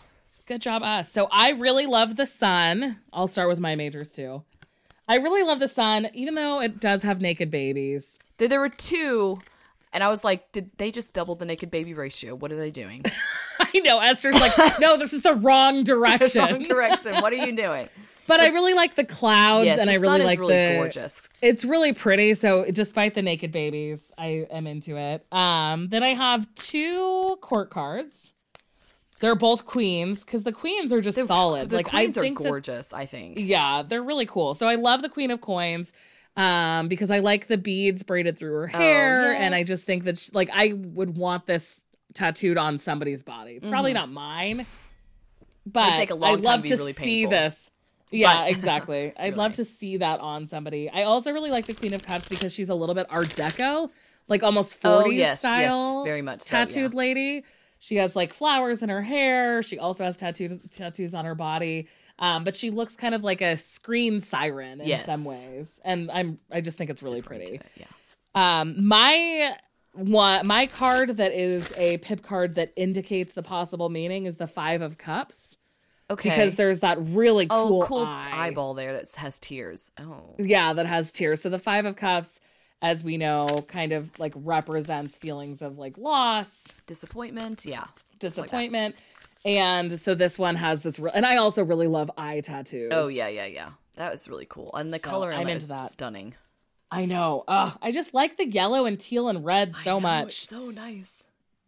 [0.46, 1.10] Good job, us.
[1.10, 3.00] So I really love the sun.
[3.12, 4.44] I'll start with my majors too.
[5.08, 8.18] I really love the sun, even though it does have naked babies.
[8.38, 9.38] There, there were two,
[9.92, 12.34] and I was like, did they just double the naked baby ratio?
[12.34, 13.04] What are they doing?
[13.60, 16.40] I know Esther's like, no, this is the wrong direction.
[16.42, 17.14] Wrong direction.
[17.20, 17.88] What are you doing?
[18.26, 20.74] But I really like the clouds, Yes, and the I really like really the.
[20.78, 21.28] gorgeous.
[21.42, 22.32] It's really pretty.
[22.32, 25.26] So despite the naked babies, I am into it.
[25.30, 28.33] Um, then I have two court cards.
[29.20, 31.70] They're both queens because the queens are just solid.
[31.70, 32.92] The like queens I are think that gorgeous.
[32.92, 33.38] I think.
[33.38, 34.54] Yeah, they're really cool.
[34.54, 35.92] So I love the Queen of Coins
[36.36, 40.02] um because I like the beads braided through her hair and I Oh, just think
[40.04, 43.60] that sh like I would want this tattooed on somebody's body.
[43.60, 44.66] Probably not mine.
[45.66, 45.96] But Mm-hmm.
[45.96, 47.30] take a long I'd love to to really see painful.
[47.30, 47.70] this.
[48.10, 49.12] Yeah, But- exactly.
[49.16, 50.90] I'd love to see that on somebody.
[50.90, 53.90] I also really like the Queen of Cups because she's a little bit art deco,
[54.28, 56.64] like almost 40s Oh, yes, yes, style very much so, yeah.
[56.64, 57.44] tattooed lady.
[57.84, 59.62] She has like flowers in her hair.
[59.62, 61.86] She also has tattoos tattoos on her body.
[62.18, 65.04] Um, but she looks kind of like a screen siren in Yes.
[65.04, 67.54] some ways, and I'm I just think it's really Super pretty.
[67.56, 68.60] it, Yeah.
[68.60, 69.56] Um, my
[69.92, 74.46] one my card that is a pip card that indicates the possible meaning is the
[74.46, 75.58] Five of Cups
[76.10, 76.30] Okay.
[76.30, 78.30] because there's that really oh, cool, cool eye.
[78.32, 79.90] eyeball there that has tears.
[79.98, 80.36] Oh.
[80.38, 81.42] Yeah, that has tears.
[81.42, 82.40] So the Five of Cups,
[82.82, 87.64] as we know, kind of like represents feelings of like loss, Disappointment.
[87.64, 87.84] Yeah.
[88.18, 88.94] disappointment.
[89.44, 92.90] And so this one has this, re- and I also really love eye tattoos.
[92.94, 93.70] Oh yeah, yeah, yeah.
[93.96, 95.82] That was really cool, and the So, color I'm that into is that.
[95.82, 96.34] stunning.
[96.90, 97.44] I know.
[97.46, 100.26] Ugh, I just like the yellow and teal and red so know, much.
[100.28, 101.22] it's so nice.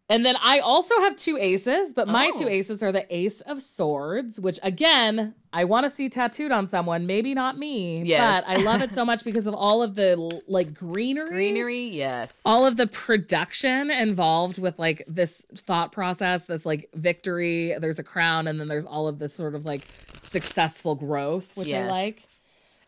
[0.09, 2.39] And then I also have two aces, but my Oh.
[2.39, 6.65] two aces are the Ace of Swords, which again, I want to see tattooed on
[6.65, 8.03] someone, maybe not me.
[8.03, 8.45] Yes.
[8.47, 11.29] But I love it so much because of all of the like greenery.
[11.29, 12.41] Greenery, yes.
[12.45, 18.03] All of the production involved with like this thought process, this like victory, there's a
[18.03, 19.81] crown, and then there's all of this sort of like
[20.21, 22.17] successful growth, which I like.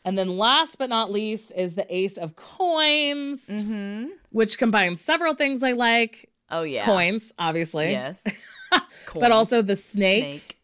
[0.05, 4.05] And then last but not least is the Ace of Coins, Mm-hmm.
[4.32, 6.28] which combines several things I like.
[6.52, 6.86] Oh yeah.
[6.86, 7.91] Coins, obviously.
[7.91, 8.24] Yes.
[9.16, 10.24] But also the snake.
[10.24, 10.60] snake.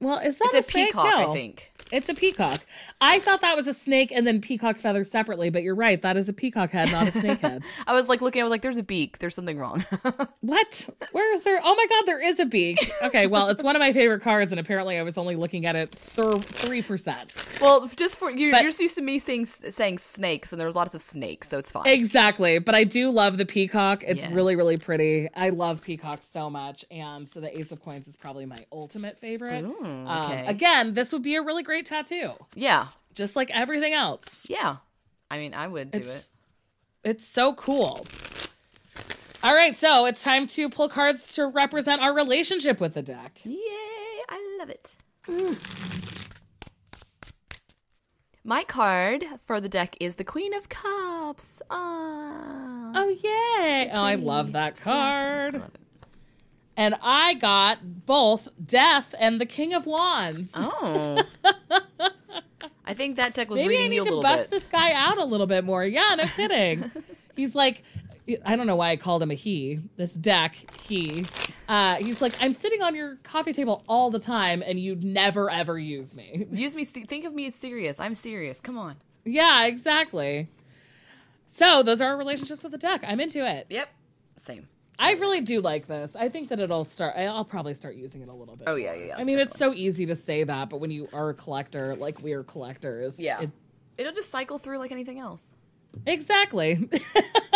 [0.00, 0.88] Well, is that It's a, snake?
[0.88, 1.30] peacock, No.
[1.30, 1.72] I think.
[1.92, 2.60] It's a peacock.
[3.00, 6.00] I thought that was a snake and then peacock feathers separately, but you're right.
[6.02, 7.62] That is a peacock head, not a snake head.
[7.86, 8.40] I was like looking.
[8.42, 9.18] I was like, "There's a beak.
[9.18, 9.84] There's something wrong."
[10.40, 10.88] What?
[11.12, 11.60] Where is there?
[11.62, 12.78] Oh my god, there is a beak.
[13.02, 15.76] Okay, well, it's one of my favorite cards, and apparently I was only looking at
[15.76, 17.32] it three percent.
[17.60, 20.74] well, just for you, But- you're just used to me saying saying snakes, and there's
[20.76, 21.86] lots of snakes, so it's fine.
[21.86, 24.02] Exactly, but I do love the peacock.
[24.06, 24.32] It's Yes.
[24.32, 25.28] really, really pretty.
[25.34, 29.18] I love peacocks so much, and so the Ace of Coins is probably my ultimate
[29.18, 29.64] favorite.
[29.64, 30.46] Ooh, Um, okay.
[30.46, 34.46] again, this would be a really great tattoo, yeah, just like everything else.
[34.48, 34.76] yeah.
[35.30, 36.30] I mean, I would do It's
[37.04, 37.10] it.
[37.10, 38.06] it's so cool.
[39.42, 43.40] All right, so it's time to pull cards to represent our relationship with the deck.
[43.44, 43.54] Yay!
[44.28, 44.94] I love it.
[48.44, 51.60] My card for the deck is the Queen of Cups.
[51.70, 52.92] Ah.
[52.94, 53.90] Oh yay!
[53.92, 55.62] Oh, I love that I card.
[56.78, 60.52] And I got both Death and the King of Wands.
[60.54, 61.24] Oh.
[62.86, 64.60] I think that deck was Maybe I need to bust bit.
[64.60, 65.84] this guy out a little bit more.
[65.84, 66.88] Yeah, no kidding.
[67.36, 67.82] he's like,
[68.46, 69.80] I don't know why I called him a he.
[69.96, 71.24] This deck, he.
[71.68, 75.50] Uh, he's like, I'm sitting on your coffee table all the time, and you'd never
[75.50, 76.46] ever use me.
[76.52, 76.84] Use me.
[76.84, 77.98] Think of me as serious.
[77.98, 78.60] I'm serious.
[78.60, 78.94] Come on.
[79.24, 80.48] yeah, exactly.
[81.48, 83.02] So those are our relationships with the deck.
[83.04, 83.66] I'm into it.
[83.68, 83.88] Yep.
[84.36, 84.68] Same.
[84.98, 86.16] I really do like this.
[86.16, 87.16] I think that it'll start.
[87.16, 88.68] I'll probably start using it a little bit.
[88.68, 89.04] Oh yeah, yeah.
[89.06, 91.94] yeah I mean, it's so easy to say that, but when you are a collector,
[91.94, 93.42] like we are collectors, Yeah.
[93.42, 93.50] it-
[93.96, 95.54] It'll just cycle through like anything else.
[96.06, 96.88] exactly.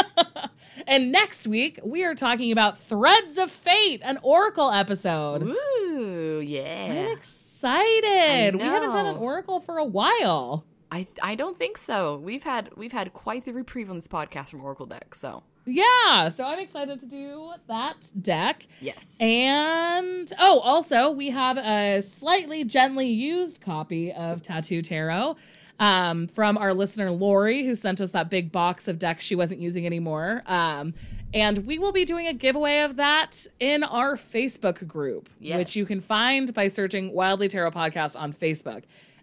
[0.87, 5.43] and next week we are talking about Threads of Fate, an Oracle episode.
[5.45, 6.87] Ooh, yeah!
[6.89, 7.13] I'm yeah.
[7.13, 8.57] excited.
[8.57, 9.17] We haven't done an.
[9.17, 10.65] Oracle for a while.
[10.91, 12.17] I I don't think so.
[12.17, 15.15] We've had we've had quite the reprieve on this podcast from Oracle deck.
[15.15, 18.67] So Yeah, so I'm excited to do that deck.
[18.81, 19.17] yes.
[19.21, 25.37] And oh, also, we have a slightly gently used copy of Tattoo Tarot
[25.79, 29.61] um, from our listener Lori, who sent us that big box of decks she wasn't
[29.61, 30.43] using anymore.
[30.47, 30.95] Um,
[31.35, 35.87] and we will be doing a giveaway of that in our Facebook group, which you
[35.87, 38.83] can find by searching Wildly Tarot Podcast on Facebook.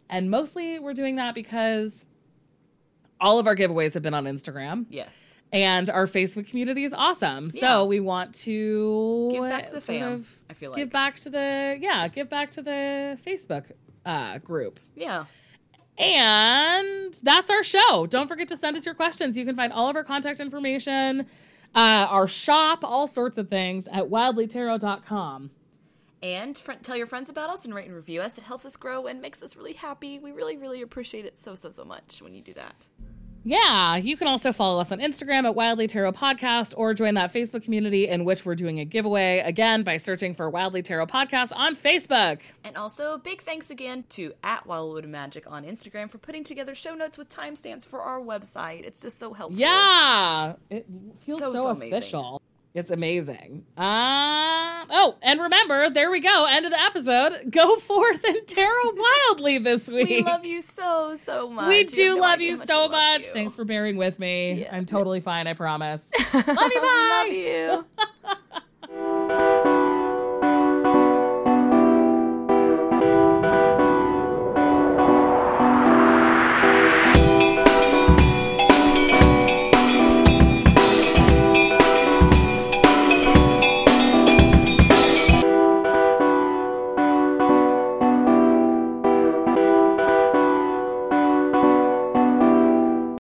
[0.09, 2.05] And mostly we're doing that because
[3.21, 5.35] all of our giveaways have been on Instagram Yes.
[5.51, 7.49] And our Facebook community is awesome.
[7.53, 7.59] Yeah.
[7.59, 11.29] So we want to Give back to the fam, I feel like give back to
[11.29, 13.71] the yeah, give back to the Facebook
[14.05, 14.79] uh, group.
[14.95, 15.25] Yeah.
[15.97, 18.05] And that's our show.
[18.05, 19.37] Don't forget to send us your questions.
[19.37, 21.25] You can find all of our contact information,
[21.75, 25.51] uh, our shop, all sorts of things at wildlytarot.com.
[26.21, 28.37] And fr- tell your friends about us and rate and review us.
[28.37, 30.19] It helps us grow and makes us really happy.
[30.19, 32.87] We really, really appreciate it so, so, so much when you do that.
[33.43, 37.33] Yeah, you can also follow us on Instagram at Wildly Tarot Podcast or join that
[37.33, 41.53] Facebook community in which we're doing a giveaway again by searching for Wildly Tarot Podcast
[41.55, 42.41] on Facebook.
[42.63, 46.95] And also, big thanks again to at Wildwood Magic on Instagram for putting together show
[46.95, 48.83] notes with timestamps for our website.
[48.85, 49.59] It's just so helpful.
[49.59, 50.85] Yeah, it
[51.21, 52.39] feels so, So, so amazing.
[52.75, 53.65] It's amazing.
[53.77, 53.85] Um,
[54.91, 56.45] oh, and remember, there we go.
[56.45, 57.49] End of the episode.
[57.51, 60.07] Go forth and tarot wildly this week.
[60.09, 61.67] We love you so, so much.
[61.67, 63.25] We You do love you so love much.
[63.25, 63.31] you.
[63.33, 64.61] Thanks for bearing with me.
[64.61, 64.75] Yeah.
[64.75, 66.11] I'm totally fine, I promise.
[66.33, 67.85] love you, bye.
[68.89, 69.58] love you.